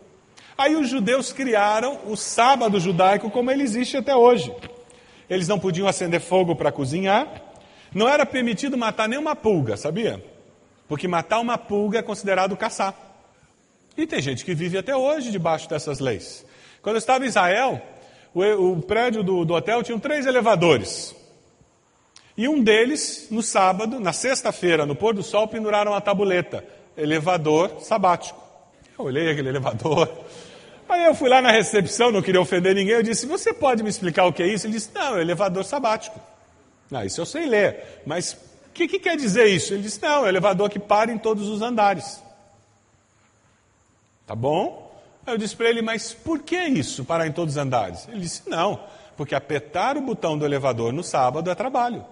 Aí 0.57 0.75
os 0.75 0.89
judeus 0.89 1.31
criaram 1.31 1.99
o 2.05 2.15
sábado 2.15 2.79
judaico 2.79 3.29
como 3.29 3.51
ele 3.51 3.63
existe 3.63 3.97
até 3.97 4.15
hoje. 4.15 4.53
Eles 5.29 5.47
não 5.47 5.59
podiam 5.59 5.87
acender 5.87 6.19
fogo 6.19 6.55
para 6.55 6.71
cozinhar, 6.71 7.27
não 7.93 8.07
era 8.07 8.25
permitido 8.25 8.77
matar 8.77 9.07
nenhuma 9.07 9.35
pulga, 9.35 9.77
sabia? 9.77 10.23
Porque 10.87 11.07
matar 11.07 11.39
uma 11.39 11.57
pulga 11.57 11.99
é 11.99 12.01
considerado 12.01 12.55
caçar. 12.55 12.95
E 13.97 14.05
tem 14.05 14.21
gente 14.21 14.45
que 14.45 14.53
vive 14.53 14.77
até 14.77 14.95
hoje 14.95 15.31
debaixo 15.31 15.67
dessas 15.67 15.99
leis. 15.99 16.45
Quando 16.81 16.95
eu 16.95 16.99
estava 16.99 17.25
em 17.25 17.27
Israel, 17.27 17.81
o, 18.33 18.71
o 18.71 18.81
prédio 18.81 19.23
do, 19.23 19.43
do 19.43 19.53
hotel 19.53 19.83
tinha 19.83 19.99
três 19.99 20.25
elevadores. 20.25 21.15
E 22.37 22.47
um 22.47 22.61
deles, 22.61 23.27
no 23.31 23.41
sábado, 23.41 23.99
na 23.99 24.13
sexta-feira, 24.13 24.85
no 24.85 24.95
pôr 24.95 25.15
do 25.15 25.23
sol, 25.23 25.47
penduraram 25.47 25.95
a 25.95 25.99
tabuleta, 25.99 26.63
elevador 26.95 27.81
sabático. 27.81 28.39
Eu 28.97 29.05
olhei 29.05 29.31
aquele 29.31 29.49
elevador. 29.49 30.07
Aí 30.87 31.03
eu 31.05 31.15
fui 31.15 31.29
lá 31.29 31.41
na 31.41 31.51
recepção, 31.51 32.11
não 32.11 32.21
queria 32.21 32.39
ofender 32.39 32.75
ninguém, 32.75 32.93
eu 32.93 33.03
disse, 33.03 33.25
você 33.25 33.51
pode 33.51 33.81
me 33.81 33.89
explicar 33.89 34.25
o 34.25 34.31
que 34.31 34.43
é 34.43 34.47
isso? 34.47 34.67
Ele 34.67 34.73
disse, 34.73 34.91
não, 34.93 35.17
é 35.17 35.21
elevador 35.21 35.65
sabático. 35.65 36.19
Ah, 36.91 37.03
isso 37.03 37.19
eu 37.19 37.25
sei 37.25 37.47
ler, 37.47 38.01
mas 38.05 38.33
o 38.33 38.71
que, 38.73 38.87
que 38.87 38.99
quer 38.99 39.17
dizer 39.17 39.47
isso? 39.47 39.73
Ele 39.73 39.81
disse, 39.81 40.01
não, 40.01 40.25
é 40.25 40.29
elevador 40.29 40.69
que 40.69 40.79
para 40.79 41.11
em 41.11 41.17
todos 41.17 41.49
os 41.49 41.61
andares. 41.61 42.23
Tá 44.27 44.35
bom? 44.35 44.95
Aí 45.25 45.33
eu 45.33 45.37
disse 45.37 45.55
para 45.55 45.69
ele, 45.69 45.81
mas 45.81 46.13
por 46.13 46.39
que 46.39 46.55
isso, 46.55 47.03
parar 47.03 47.25
em 47.25 47.31
todos 47.31 47.55
os 47.55 47.57
andares? 47.57 48.07
Ele 48.07 48.21
disse, 48.21 48.43
não, 48.47 48.79
porque 49.17 49.33
apertar 49.33 49.97
o 49.97 50.01
botão 50.01 50.37
do 50.37 50.45
elevador 50.45 50.93
no 50.93 51.03
sábado 51.03 51.49
é 51.49 51.55
trabalho. 51.55 52.05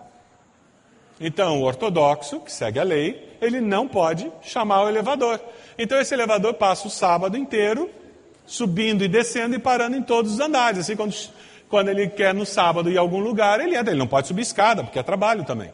Então, 1.19 1.61
o 1.61 1.63
ortodoxo, 1.63 2.41
que 2.41 2.51
segue 2.51 2.79
a 2.79 2.83
lei, 2.83 3.37
ele 3.41 3.61
não 3.61 3.87
pode 3.87 4.31
chamar 4.41 4.83
o 4.83 4.89
elevador. 4.89 5.39
Então, 5.77 5.99
esse 5.99 6.13
elevador 6.13 6.55
passa 6.55 6.87
o 6.87 6.91
sábado 6.91 7.37
inteiro 7.37 7.89
subindo 8.45 9.03
e 9.03 9.07
descendo 9.07 9.55
e 9.55 9.59
parando 9.59 9.95
em 9.95 10.03
todos 10.03 10.33
os 10.33 10.39
andares. 10.39 10.79
Assim, 10.79 10.95
quando, 10.95 11.15
quando 11.69 11.89
ele 11.89 12.07
quer 12.09 12.33
no 12.33 12.45
sábado 12.45 12.91
ir 12.91 12.97
a 12.97 13.01
algum 13.01 13.19
lugar, 13.19 13.59
ele 13.59 13.75
entra. 13.75 13.91
Ele 13.91 13.99
não 13.99 14.07
pode 14.07 14.27
subir 14.27 14.41
escada, 14.41 14.83
porque 14.83 14.99
é 14.99 15.03
trabalho 15.03 15.45
também. 15.45 15.71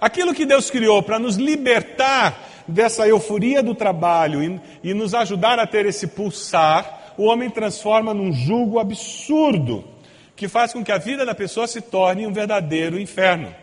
Aquilo 0.00 0.32
que 0.32 0.46
Deus 0.46 0.70
criou 0.70 1.02
para 1.02 1.18
nos 1.18 1.36
libertar 1.36 2.48
dessa 2.66 3.06
euforia 3.06 3.62
do 3.62 3.74
trabalho 3.74 4.42
e, 4.42 4.60
e 4.90 4.94
nos 4.94 5.12
ajudar 5.12 5.58
a 5.58 5.66
ter 5.66 5.84
esse 5.86 6.06
pulsar, 6.06 7.14
o 7.18 7.24
homem 7.24 7.50
transforma 7.50 8.14
num 8.14 8.32
jugo 8.32 8.78
absurdo 8.78 9.84
que 10.40 10.48
faz 10.48 10.72
com 10.72 10.82
que 10.82 10.90
a 10.90 10.96
vida 10.96 11.26
da 11.26 11.34
pessoa 11.34 11.66
se 11.66 11.82
torne 11.82 12.26
um 12.26 12.32
verdadeiro 12.32 12.98
inferno. 12.98 13.54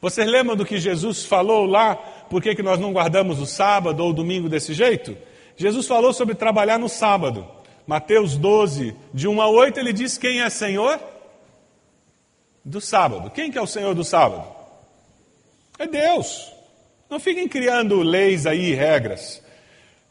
Vocês 0.00 0.24
lembram 0.24 0.54
do 0.54 0.64
que 0.64 0.78
Jesus 0.78 1.24
falou 1.24 1.66
lá? 1.66 1.96
Por 1.96 2.40
que, 2.40 2.54
que 2.54 2.62
nós 2.62 2.78
não 2.78 2.92
guardamos 2.92 3.40
o 3.40 3.44
sábado 3.44 4.04
ou 4.04 4.10
o 4.10 4.12
domingo 4.12 4.48
desse 4.48 4.72
jeito? 4.72 5.18
Jesus 5.56 5.84
falou 5.88 6.12
sobre 6.12 6.36
trabalhar 6.36 6.78
no 6.78 6.88
sábado. 6.88 7.44
Mateus 7.84 8.36
12, 8.36 8.94
de 9.12 9.26
1 9.26 9.42
a 9.42 9.48
8, 9.48 9.80
ele 9.80 9.92
diz 9.92 10.16
quem 10.16 10.42
é 10.42 10.48
Senhor 10.48 11.00
do 12.64 12.80
sábado. 12.80 13.28
Quem 13.28 13.50
que 13.50 13.58
é 13.58 13.62
o 13.62 13.66
Senhor 13.66 13.96
do 13.96 14.04
sábado? 14.04 14.46
É 15.76 15.88
Deus. 15.88 16.52
Não 17.10 17.18
fiquem 17.18 17.48
criando 17.48 18.00
leis 18.00 18.46
aí, 18.46 18.74
regras. 18.74 19.41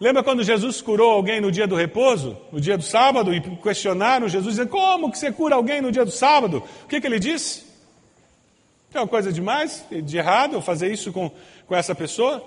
Lembra 0.02 0.24
quando 0.24 0.44
Jesus 0.44 0.82
curou 0.82 1.12
alguém 1.12 1.40
no 1.40 1.52
dia 1.52 1.68
do 1.68 1.76
repouso, 1.76 2.36
no 2.52 2.60
dia 2.60 2.76
do 2.76 2.84
sábado, 2.84 3.32
e 3.36 3.40
questionaram 3.40 4.28
Jesus, 4.28 4.56
dizendo, 4.56 4.70
como 4.70 5.12
que 5.12 5.18
você 5.20 5.32
cura 5.32 5.54
alguém 5.54 5.80
no 5.80 5.92
dia 5.92 6.04
do 6.04 6.10
sábado? 6.10 6.64
O 6.84 6.88
que, 6.88 7.00
que 7.00 7.06
ele 7.06 7.20
disse? 7.20 7.66
Tem 8.92 9.00
uma 9.00 9.08
coisa 9.08 9.32
demais, 9.32 9.86
de 9.92 10.18
errado, 10.18 10.56
eu 10.56 10.62
fazer 10.62 10.92
isso 10.92 11.14
com, 11.14 11.30
com 11.68 11.76
essa 11.76 11.94
pessoa? 11.94 12.44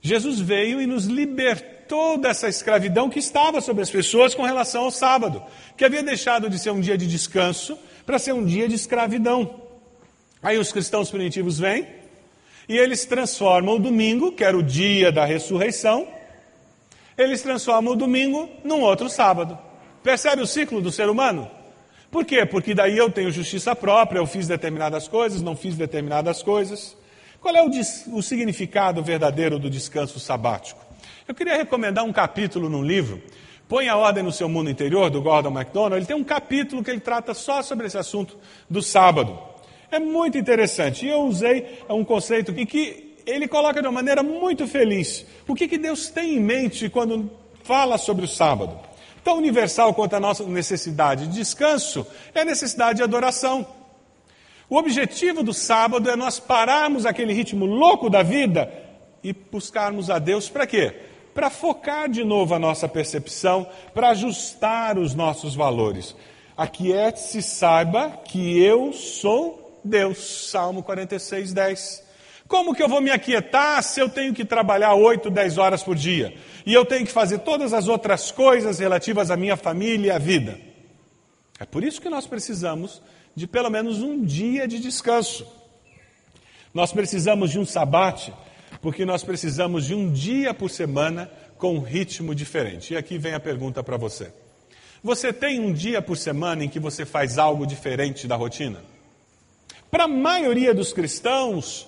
Jesus 0.00 0.38
veio 0.38 0.80
e 0.80 0.86
nos 0.86 1.06
libertou 1.06 2.16
dessa 2.16 2.48
escravidão 2.48 3.10
que 3.10 3.18
estava 3.18 3.60
sobre 3.60 3.82
as 3.82 3.90
pessoas 3.90 4.36
com 4.36 4.44
relação 4.44 4.84
ao 4.84 4.90
sábado, 4.92 5.42
que 5.76 5.84
havia 5.84 6.02
deixado 6.04 6.48
de 6.48 6.60
ser 6.60 6.70
um 6.70 6.80
dia 6.80 6.96
de 6.96 7.08
descanso 7.08 7.76
para 8.06 8.20
ser 8.20 8.32
um 8.32 8.44
dia 8.44 8.68
de 8.68 8.76
escravidão. 8.76 9.60
Aí 10.40 10.58
os 10.58 10.70
cristãos 10.70 11.10
primitivos 11.10 11.58
vêm 11.58 12.01
e 12.68 12.76
eles 12.76 13.04
transformam 13.04 13.76
o 13.76 13.78
domingo, 13.78 14.32
que 14.32 14.44
era 14.44 14.56
o 14.56 14.62
dia 14.62 15.10
da 15.10 15.24
ressurreição, 15.24 16.06
eles 17.16 17.42
transformam 17.42 17.92
o 17.92 17.96
domingo 17.96 18.48
num 18.64 18.80
outro 18.80 19.08
sábado. 19.08 19.58
Percebe 20.02 20.42
o 20.42 20.46
ciclo 20.46 20.80
do 20.80 20.90
ser 20.90 21.08
humano? 21.08 21.50
Por 22.10 22.24
quê? 22.24 22.44
Porque 22.44 22.74
daí 22.74 22.96
eu 22.96 23.10
tenho 23.10 23.30
justiça 23.30 23.74
própria, 23.74 24.18
eu 24.18 24.26
fiz 24.26 24.46
determinadas 24.46 25.08
coisas, 25.08 25.40
não 25.40 25.56
fiz 25.56 25.76
determinadas 25.76 26.42
coisas. 26.42 26.96
Qual 27.40 27.54
é 27.54 27.62
o, 27.64 27.70
o 28.12 28.22
significado 28.22 29.02
verdadeiro 29.02 29.58
do 29.58 29.70
descanso 29.70 30.20
sabático? 30.20 30.80
Eu 31.26 31.34
queria 31.34 31.56
recomendar 31.56 32.04
um 32.04 32.12
capítulo 32.12 32.68
num 32.68 32.82
livro, 32.82 33.22
Põe 33.72 33.88
a 33.88 33.96
Ordem 33.96 34.22
no 34.22 34.30
Seu 34.30 34.50
Mundo 34.50 34.68
Interior, 34.68 35.08
do 35.08 35.22
Gordon 35.22 35.50
MacDonald. 35.50 35.96
Ele 35.96 36.04
tem 36.04 36.14
um 36.14 36.22
capítulo 36.22 36.84
que 36.84 36.90
ele 36.90 37.00
trata 37.00 37.32
só 37.32 37.62
sobre 37.62 37.86
esse 37.86 37.96
assunto 37.96 38.36
do 38.68 38.82
sábado. 38.82 39.38
É 39.92 39.98
muito 39.98 40.38
interessante. 40.38 41.04
E 41.04 41.10
eu 41.10 41.20
usei 41.20 41.78
um 41.86 42.02
conceito 42.02 42.50
em 42.52 42.64
que 42.64 43.14
ele 43.26 43.46
coloca 43.46 43.82
de 43.82 43.86
uma 43.86 43.92
maneira 43.92 44.22
muito 44.22 44.66
feliz 44.66 45.26
o 45.46 45.54
que, 45.54 45.68
que 45.68 45.76
Deus 45.76 46.08
tem 46.08 46.36
em 46.36 46.40
mente 46.40 46.88
quando 46.88 47.30
fala 47.62 47.98
sobre 47.98 48.24
o 48.24 48.28
sábado. 48.28 48.80
Tão 49.22 49.36
universal 49.36 49.92
quanto 49.92 50.16
a 50.16 50.20
nossa 50.20 50.44
necessidade 50.44 51.26
de 51.26 51.34
descanso 51.34 52.06
é 52.34 52.40
a 52.40 52.44
necessidade 52.44 52.96
de 52.96 53.02
adoração. 53.02 53.66
O 54.68 54.78
objetivo 54.78 55.42
do 55.42 55.52
sábado 55.52 56.08
é 56.08 56.16
nós 56.16 56.40
pararmos 56.40 57.04
aquele 57.04 57.34
ritmo 57.34 57.66
louco 57.66 58.08
da 58.08 58.22
vida 58.22 58.72
e 59.22 59.34
buscarmos 59.34 60.08
a 60.08 60.18
Deus 60.18 60.48
para 60.48 60.66
quê? 60.66 60.96
Para 61.34 61.50
focar 61.50 62.08
de 62.08 62.24
novo 62.24 62.54
a 62.54 62.58
nossa 62.58 62.88
percepção, 62.88 63.66
para 63.92 64.08
ajustar 64.08 64.98
os 64.98 65.14
nossos 65.14 65.54
valores. 65.54 66.16
Aquiete-se, 66.56 67.42
saiba 67.42 68.22
que 68.24 68.58
eu 68.58 68.94
sou 68.94 69.61
Deus. 69.84 70.48
Salmo 70.50 70.82
46, 70.82 71.52
10. 71.52 72.02
Como 72.48 72.74
que 72.74 72.82
eu 72.82 72.88
vou 72.88 73.00
me 73.00 73.10
aquietar 73.10 73.82
se 73.82 74.00
eu 74.00 74.08
tenho 74.08 74.34
que 74.34 74.44
trabalhar 74.44 74.94
8, 74.94 75.30
10 75.30 75.58
horas 75.58 75.82
por 75.82 75.94
dia? 75.94 76.34
E 76.66 76.74
eu 76.74 76.84
tenho 76.84 77.06
que 77.06 77.12
fazer 77.12 77.38
todas 77.38 77.72
as 77.72 77.88
outras 77.88 78.30
coisas 78.30 78.78
relativas 78.78 79.30
à 79.30 79.36
minha 79.36 79.56
família 79.56 80.08
e 80.08 80.10
à 80.10 80.18
vida? 80.18 80.58
É 81.58 81.64
por 81.64 81.82
isso 81.82 82.00
que 82.00 82.10
nós 82.10 82.26
precisamos 82.26 83.00
de 83.34 83.46
pelo 83.46 83.70
menos 83.70 84.02
um 84.02 84.22
dia 84.22 84.68
de 84.68 84.78
descanso. 84.78 85.46
Nós 86.74 86.92
precisamos 86.92 87.50
de 87.50 87.58
um 87.58 87.64
sabate, 87.64 88.32
porque 88.80 89.04
nós 89.04 89.22
precisamos 89.22 89.86
de 89.86 89.94
um 89.94 90.10
dia 90.12 90.52
por 90.52 90.70
semana 90.70 91.30
com 91.56 91.76
um 91.76 91.80
ritmo 91.80 92.34
diferente. 92.34 92.94
E 92.94 92.96
aqui 92.96 93.16
vem 93.16 93.34
a 93.34 93.40
pergunta 93.40 93.82
para 93.82 93.96
você. 93.96 94.32
Você 95.02 95.32
tem 95.32 95.60
um 95.60 95.72
dia 95.72 96.02
por 96.02 96.16
semana 96.16 96.64
em 96.64 96.68
que 96.68 96.78
você 96.78 97.04
faz 97.04 97.38
algo 97.38 97.66
diferente 97.66 98.26
da 98.26 98.36
rotina? 98.36 98.91
Para 99.92 100.04
a 100.04 100.08
maioria 100.08 100.72
dos 100.72 100.90
cristãos, 100.90 101.86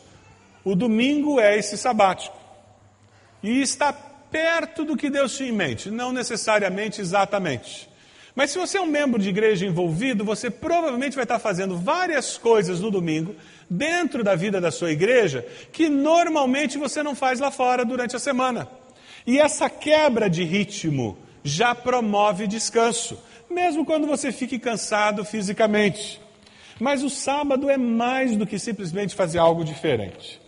o 0.63 0.75
domingo 0.75 1.41
é 1.41 1.59
esse 1.59 1.79
sabático. 1.79 2.37
E 3.43 3.63
está 3.63 3.95
perto 3.95 4.85
do 4.85 4.95
que 4.95 5.09
Deus 5.09 5.35
tinha 5.35 5.49
em 5.49 5.53
mente, 5.53 5.91
não 5.91 6.13
necessariamente 6.13 7.01
exatamente. 7.01 7.89
Mas 8.37 8.51
se 8.51 8.59
você 8.59 8.77
é 8.77 8.81
um 8.83 8.87
membro 8.87 9.19
de 9.19 9.31
igreja 9.31 9.65
envolvido, 9.65 10.23
você 10.23 10.51
provavelmente 10.51 11.15
vai 11.15 11.25
estar 11.25 11.39
fazendo 11.39 11.79
várias 11.79 12.37
coisas 12.37 12.79
no 12.79 12.91
domingo, 12.91 13.35
dentro 13.71 14.23
da 14.23 14.35
vida 14.35 14.61
da 14.61 14.71
sua 14.71 14.93
igreja, 14.93 15.43
que 15.73 15.89
normalmente 15.89 16.77
você 16.77 17.03
não 17.03 17.15
faz 17.15 17.41
lá 17.41 17.51
fora 17.51 17.87
durante 17.87 18.15
a 18.15 18.19
semana. 18.19 18.69
E 19.27 19.39
essa 19.39 19.71
quebra 19.71 20.29
de 20.29 20.45
ritmo 20.45 21.17
já 21.43 21.75
promove 21.75 22.47
descanso, 22.47 23.19
mesmo 23.49 23.83
quando 23.83 24.07
você 24.07 24.31
fique 24.31 24.59
cansado 24.59 25.25
fisicamente. 25.25 26.23
Mas 26.81 27.03
o 27.03 27.11
sábado 27.11 27.71
é 27.71 27.77
mais 27.77 28.37
do 28.37 28.47
que 28.47 28.59
simplesmente 28.59 29.15
fazer 29.15 29.39
algo 29.39 29.65
diferente. 29.65 30.41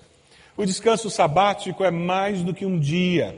O 0.57 0.65
descanso 0.65 1.11
sabático 1.11 1.85
é 1.85 1.91
mais 1.91 2.43
do 2.43 2.55
que 2.55 2.65
um 2.65 2.79
dia. 2.79 3.37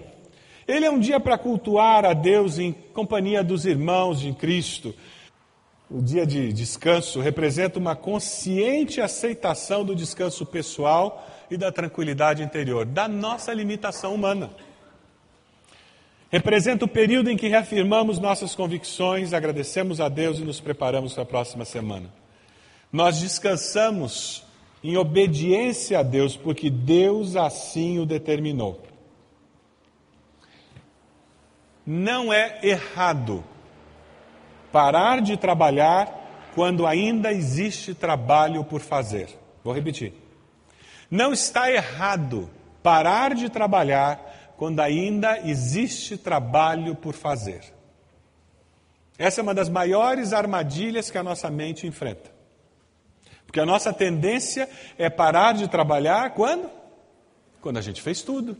Ele 0.66 0.85
é 0.85 0.90
um 0.90 0.98
dia 0.98 1.18
para 1.18 1.37
cultuar 1.37 2.05
a 2.05 2.12
Deus 2.12 2.59
em 2.59 2.72
companhia 2.72 3.42
dos 3.42 3.64
irmãos 3.64 4.20
de 4.20 4.33
Cristo. 4.33 4.94
O 5.90 6.03
dia 6.03 6.27
de 6.27 6.53
descanso 6.53 7.20
representa 7.20 7.79
uma 7.79 7.96
consciente 7.96 9.01
aceitação 9.01 9.85
do 9.85 9.96
descanso 9.96 10.44
pessoal 10.44 11.27
e 11.51 11.57
da 11.57 11.72
tranquilidade 11.72 12.42
interior, 12.42 12.85
da 12.85 13.09
nossa 13.09 13.53
limitação 13.53 14.14
humana. 14.14 14.51
Representa 16.31 16.85
o 16.85 16.88
período 16.88 17.31
em 17.31 17.37
que 17.38 17.48
reafirmamos 17.48 18.18
nossas 18.18 18.55
convicções, 18.55 19.33
agradecemos 19.33 19.98
a 19.98 20.11
Deus 20.11 20.38
e 20.38 20.44
nos 20.44 20.61
preparamos 20.61 21.14
para 21.14 21.22
a 21.22 21.27
próxima 21.27 21.64
semana. 21.64 22.12
Nós 22.92 23.18
descansamos 23.20 24.44
em 24.83 24.96
obediência 24.96 25.98
a 25.98 26.03
Deus, 26.03 26.37
porque 26.37 26.70
Deus 26.70 27.37
assim 27.37 27.98
o 27.98 28.07
determinou. 28.07 28.83
Não 31.85 32.33
é 32.33 32.61
errado 32.62 33.44
parar 34.70 35.20
de 35.20 35.37
trabalhar 35.37 36.51
quando 36.55 36.87
ainda 36.87 37.33
existe 37.33 37.94
trabalho 37.94 38.64
por 38.64 38.81
fazer. 38.81 39.29
Vou 39.64 39.74
repetir. 39.74 40.12
Não 41.11 41.33
está 41.33 41.70
errado 41.70 42.51
parar 42.83 43.35
de 43.35 43.48
trabalhar 43.48 44.55
quando 44.57 44.81
ainda 44.81 45.38
existe 45.46 46.16
trabalho 46.16 46.94
por 46.94 47.14
fazer. 47.14 47.61
Essa 49.16 49.40
é 49.40 49.42
uma 49.42 49.55
das 49.55 49.68
maiores 49.68 50.33
armadilhas 50.33 51.11
que 51.11 51.18
a 51.18 51.22
nossa 51.22 51.51
mente 51.51 51.87
enfrenta. 51.87 52.38
Porque 53.48 53.61
a 53.61 53.64
nossa 53.64 53.94
tendência 53.94 54.68
é 54.98 55.08
parar 55.08 55.54
de 55.54 55.66
trabalhar 55.68 56.34
quando? 56.34 56.70
Quando 57.62 57.78
a 57.78 57.80
gente 57.80 58.02
fez 58.02 58.20
tudo. 58.20 58.58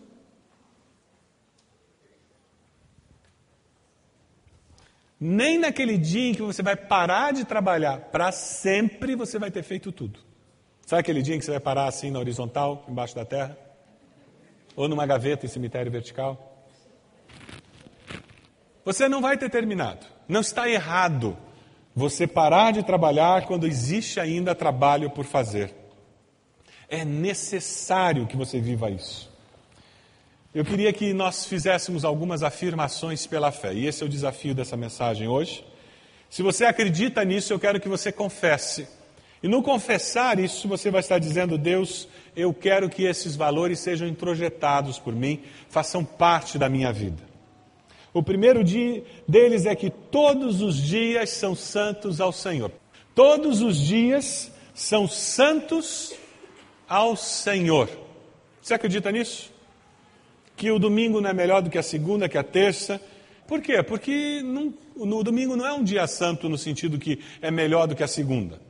Nem 5.20 5.59
naquele 5.59 5.98
dia 5.98 6.31
em 6.31 6.35
que 6.35 6.40
você 6.40 6.62
vai 6.62 6.74
parar 6.74 7.35
de 7.35 7.44
trabalhar 7.44 7.98
para 8.11 8.33
sempre, 8.33 9.14
você 9.14 9.38
vai 9.38 9.51
ter 9.51 9.62
feito 9.62 9.92
tudo. 9.92 10.20
Sabe 10.87 11.01
aquele 11.01 11.20
dia 11.20 11.35
em 11.35 11.38
que 11.38 11.44
você 11.44 11.51
vai 11.51 11.61
parar 11.61 11.87
assim 11.87 12.11
na 12.11 12.18
horizontal, 12.18 12.87
embaixo 12.88 13.14
da 13.14 13.27
terra? 13.27 13.59
Ou 14.74 14.88
numa 14.88 15.05
gaveta 15.05 15.44
em 15.44 15.51
cemitério 15.51 15.92
vertical? 15.92 16.66
Você 18.87 19.07
não 19.07 19.20
vai 19.20 19.37
ter 19.37 19.51
terminado. 19.51 20.07
Não 20.27 20.40
está 20.40 20.66
errado 20.66 21.37
você 21.99 22.29
parar 22.29 22.73
de 22.73 22.85
trabalhar 22.85 23.45
quando 23.45 23.67
existe 23.67 24.21
ainda 24.21 24.55
trabalho 24.55 25.11
por 25.11 25.25
fazer. 25.25 25.75
É 26.89 27.05
necessário 27.05 28.27
que 28.27 28.37
você 28.37 28.61
viva 28.61 28.89
isso. 28.89 29.29
Eu 30.55 30.65
queria 30.65 30.93
que 30.93 31.13
nós 31.13 31.45
fizéssemos 31.45 32.05
algumas 32.05 32.45
afirmações 32.45 33.27
pela 33.27 33.51
fé, 33.51 33.75
e 33.75 33.87
esse 33.87 34.03
é 34.03 34.07
o 34.07 34.09
desafio 34.09 34.55
dessa 34.55 34.77
mensagem 34.77 35.27
hoje. 35.27 35.65
Se 36.31 36.41
você 36.41 36.65
acredita 36.65 37.25
nisso, 37.25 37.53
eu 37.53 37.59
quero 37.59 37.81
que 37.81 37.89
você 37.89 38.13
confesse. 38.13 38.87
E 39.43 39.49
no 39.49 39.61
confessar 39.61 40.39
isso, 40.39 40.69
você 40.69 40.93
vai 40.93 41.01
estar 41.01 41.19
dizendo: 41.19 41.59
Deus, 41.59 42.09
eu 42.37 42.55
quero 42.55 42.89
que 42.89 43.03
esses 43.03 43.35
valores 43.35 43.81
sejam 43.81 44.07
introjetados 44.07 45.01
por 45.01 45.15
mim, 45.15 45.43
façam 45.69 46.05
parte 46.05 46.59
da 46.59 46.69
minha 46.69 46.93
vida. 46.93 47.28
O 48.18 48.22
primeiro 48.22 48.64
dia 48.64 49.04
deles 49.26 49.66
é 49.66 49.74
que 49.74 49.90
todos 49.90 50.61
os 50.61 50.76
dias 50.76 51.31
são 51.31 51.54
santos 51.54 52.20
ao 52.20 52.33
Senhor. 52.33 52.72
Todos 53.14 53.62
os 53.62 53.78
dias 53.78 54.52
são 54.74 55.09
santos 55.09 56.14
ao 56.88 57.16
Senhor. 57.16 57.88
Você 58.61 58.74
acredita 58.74 59.11
nisso? 59.11 59.59
que 60.59 60.70
o 60.72 60.78
domingo 60.78 61.20
não 61.20 61.31
é 61.31 61.33
melhor 61.33 61.62
do 61.62 61.70
que 61.70 61.78
a 61.78 61.83
segunda, 61.83 62.28
que 62.28 62.37
a 62.37 62.42
terça, 62.42 63.00
Por 63.46 63.62
quê? 63.62 63.83
Porque 63.83 64.42
não, 64.44 64.74
no 64.94 65.24
domingo 65.24 65.57
não 65.57 65.66
é 65.66 65.72
um 65.72 65.83
dia 65.83 66.07
santo 66.07 66.50
no 66.50 66.59
sentido 66.59 66.98
que 66.98 67.18
é 67.40 67.50
melhor 67.50 67.87
do 67.87 67.96
que 67.96 68.02
a 68.02 68.09
segunda. 68.09 68.61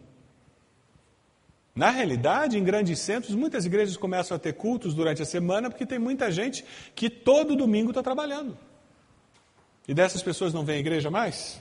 Na 1.74 1.90
realidade, 1.90 2.56
em 2.56 2.62
grandes 2.62 3.00
centros, 3.00 3.34
muitas 3.34 3.66
igrejas 3.66 3.96
começam 3.96 4.36
a 4.36 4.38
ter 4.38 4.52
cultos 4.52 4.94
durante 4.94 5.20
a 5.20 5.24
semana 5.24 5.68
porque 5.68 5.84
tem 5.84 5.98
muita 5.98 6.30
gente 6.30 6.64
que 6.94 7.10
todo 7.10 7.56
domingo 7.56 7.90
está 7.90 8.04
trabalhando. 8.04 8.56
E 9.88 9.94
dessas 9.94 10.22
pessoas 10.22 10.52
não 10.52 10.66
vem 10.66 10.76
à 10.76 10.80
igreja 10.80 11.10
mais? 11.10 11.58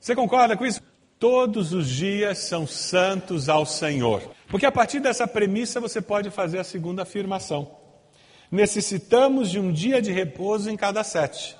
Você 0.00 0.16
concorda 0.16 0.56
com 0.56 0.66
isso? 0.66 0.82
Todos 1.16 1.72
os 1.72 1.88
dias 1.88 2.38
são 2.38 2.66
santos 2.66 3.48
ao 3.48 3.64
Senhor. 3.64 4.20
Porque 4.48 4.66
a 4.66 4.72
partir 4.72 4.98
dessa 4.98 5.28
premissa 5.28 5.80
você 5.80 6.02
pode 6.02 6.28
fazer 6.30 6.58
a 6.58 6.64
segunda 6.64 7.02
afirmação. 7.02 7.70
Necessitamos 8.50 9.48
de 9.48 9.60
um 9.60 9.72
dia 9.72 10.02
de 10.02 10.10
repouso 10.10 10.68
em 10.68 10.76
cada 10.76 11.04
sete. 11.04 11.56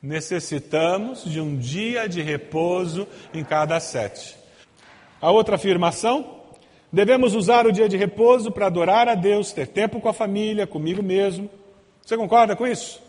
Necessitamos 0.00 1.24
de 1.24 1.40
um 1.40 1.56
dia 1.58 2.08
de 2.08 2.22
repouso 2.22 3.08
em 3.34 3.42
cada 3.42 3.80
sete. 3.80 4.36
A 5.20 5.32
outra 5.32 5.56
afirmação: 5.56 6.40
devemos 6.92 7.34
usar 7.34 7.66
o 7.66 7.72
dia 7.72 7.88
de 7.88 7.96
repouso 7.96 8.52
para 8.52 8.66
adorar 8.66 9.08
a 9.08 9.16
Deus, 9.16 9.52
ter 9.52 9.66
tempo 9.66 10.00
com 10.00 10.08
a 10.08 10.14
família, 10.14 10.68
comigo 10.68 11.02
mesmo. 11.02 11.50
Você 12.00 12.16
concorda 12.16 12.54
com 12.54 12.64
isso? 12.64 13.01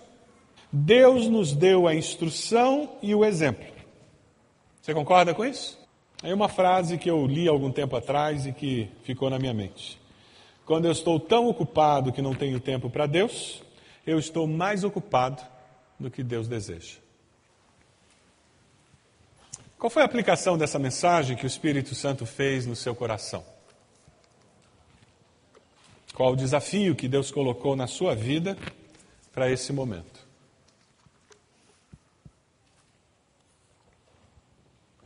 Deus 0.75 1.27
nos 1.27 1.53
deu 1.53 1.88
a 1.88 1.93
instrução 1.93 2.97
e 2.99 3.13
o 3.13 3.23
exemplo. 3.23 3.67
Você 4.81 4.91
concorda 4.91 5.31
com 5.31 5.45
isso? 5.45 5.79
Aí 6.23 6.33
uma 6.33 6.49
frase 6.49 6.97
que 6.97 7.07
eu 7.07 7.27
li 7.27 7.47
algum 7.47 7.71
tempo 7.71 7.95
atrás 7.95 8.47
e 8.47 8.51
que 8.51 8.89
ficou 9.03 9.29
na 9.29 9.38
minha 9.38 9.53
mente. 9.53 10.01
Quando 10.65 10.86
eu 10.86 10.91
estou 10.91 11.19
tão 11.19 11.47
ocupado 11.47 12.12
que 12.12 12.23
não 12.23 12.33
tenho 12.33 12.59
tempo 12.59 12.89
para 12.89 13.05
Deus, 13.05 13.62
eu 14.03 14.17
estou 14.17 14.47
mais 14.47 14.83
ocupado 14.83 15.43
do 15.99 16.09
que 16.09 16.23
Deus 16.23 16.47
deseja. 16.47 16.97
Qual 19.77 19.91
foi 19.91 20.01
a 20.01 20.05
aplicação 20.05 20.57
dessa 20.57 20.79
mensagem 20.79 21.38
que 21.38 21.45
o 21.45 21.47
Espírito 21.47 21.93
Santo 21.93 22.25
fez 22.25 22.65
no 22.65 22.75
seu 22.75 22.95
coração? 22.95 23.45
Qual 26.15 26.33
o 26.33 26.36
desafio 26.36 26.95
que 26.95 27.07
Deus 27.07 27.29
colocou 27.29 27.75
na 27.75 27.86
sua 27.86 28.15
vida 28.15 28.57
para 29.31 29.51
esse 29.51 29.71
momento? 29.71 30.22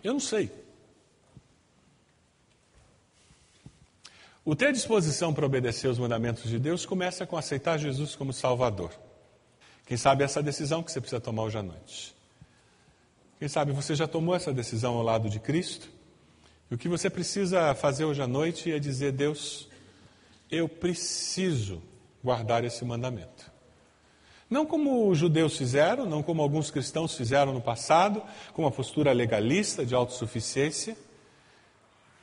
Eu 0.04 0.14
não 0.14 0.20
sei. 0.20 0.52
O 4.46 4.56
ter 4.56 4.72
disposição 4.72 5.34
para 5.34 5.46
obedecer 5.46 5.90
os 5.90 6.00
mandamentos 6.00 6.50
de 6.50 6.58
Deus 6.58 6.86
começa 6.86 7.26
com 7.26 7.36
aceitar 7.36 7.78
Jesus 7.78 8.16
como 8.16 8.32
Salvador. 8.32 8.92
Quem 9.86 9.98
sabe 9.98 10.24
essa 10.24 10.42
decisão 10.42 10.82
que 10.82 10.92
você 10.92 11.02
precisa 11.02 11.20
tomar 11.20 11.44
hoje 11.44 11.58
à 11.58 11.64
noite. 11.64 12.16
Quem 13.40 13.48
sabe 13.48 13.72
você 13.72 13.94
já 13.94 14.08
tomou 14.08 14.34
essa 14.34 14.54
decisão 14.54 14.96
ao 14.96 15.04
lado 15.04 15.30
de 15.30 15.40
Cristo? 15.40 15.90
E 16.72 16.76
o 16.76 16.78
que 16.78 16.90
você 16.90 17.10
precisa 17.10 17.76
fazer 17.76 18.06
hoje 18.06 18.22
à 18.22 18.28
noite 18.28 18.72
é 18.72 18.80
dizer: 18.80 19.12
Deus, 19.12 19.68
eu 20.50 20.68
preciso 20.68 21.82
guardar 22.24 22.64
esse 22.64 22.84
mandamento. 22.84 23.52
Não 24.50 24.66
como 24.66 25.10
os 25.10 25.18
judeus 25.18 25.58
fizeram, 25.58 26.06
não 26.06 26.24
como 26.24 26.42
alguns 26.42 26.72
cristãos 26.72 27.16
fizeram 27.16 27.54
no 27.54 27.62
passado, 27.62 28.24
com 28.54 28.64
uma 28.64 28.72
postura 28.72 29.12
legalista 29.12 29.86
de 29.86 29.94
autossuficiência, 29.94 30.98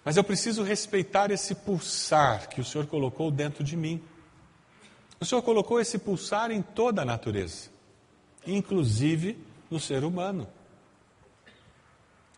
mas 0.04 0.16
eu 0.16 0.24
preciso 0.24 0.62
respeitar 0.62 1.30
esse 1.30 1.54
pulsar 1.54 2.48
que 2.48 2.60
o 2.60 2.64
Senhor 2.64 2.86
colocou 2.86 3.30
dentro 3.30 3.64
de 3.64 3.76
mim. 3.76 4.02
O 5.18 5.24
Senhor 5.24 5.42
colocou 5.42 5.80
esse 5.80 5.98
pulsar 5.98 6.50
em 6.50 6.60
toda 6.60 7.02
a 7.02 7.04
natureza, 7.04 7.70
inclusive 8.46 9.38
no 9.70 9.80
ser 9.80 10.04
humano. 10.04 10.46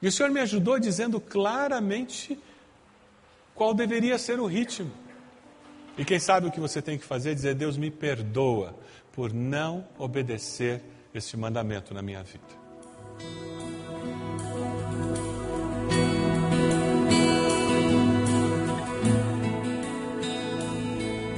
E 0.00 0.06
o 0.06 0.12
Senhor 0.12 0.30
me 0.30 0.40
ajudou 0.40 0.78
dizendo 0.78 1.20
claramente 1.20 2.38
qual 3.54 3.74
deveria 3.74 4.18
ser 4.18 4.38
o 4.38 4.46
ritmo. 4.46 4.92
E 5.98 6.04
quem 6.04 6.18
sabe 6.18 6.46
o 6.46 6.50
que 6.50 6.60
você 6.60 6.82
tem 6.82 6.98
que 6.98 7.04
fazer? 7.04 7.34
Dizer: 7.34 7.54
Deus 7.54 7.76
me 7.78 7.90
perdoa 7.90 8.74
por 9.12 9.32
não 9.32 9.86
obedecer 9.98 10.82
este 11.14 11.36
mandamento 11.36 11.94
na 11.94 12.02
minha 12.02 12.22
vida. 12.22 12.66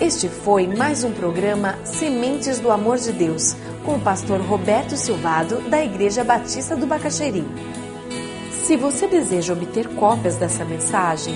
Este 0.00 0.28
foi 0.28 0.66
mais 0.66 1.04
um 1.04 1.12
programa 1.12 1.84
Sementes 1.84 2.58
do 2.58 2.70
Amor 2.70 2.98
de 2.98 3.12
Deus, 3.12 3.54
com 3.84 3.96
o 3.96 4.00
pastor 4.00 4.40
Roberto 4.40 4.96
Silvado, 4.96 5.60
da 5.68 5.84
Igreja 5.84 6.24
Batista 6.24 6.76
do 6.76 6.86
Bacaxeri. 6.86 7.44
Se 8.64 8.76
você 8.76 9.06
deseja 9.06 9.52
obter 9.52 9.88
cópias 9.94 10.36
dessa 10.36 10.64
mensagem, 10.64 11.34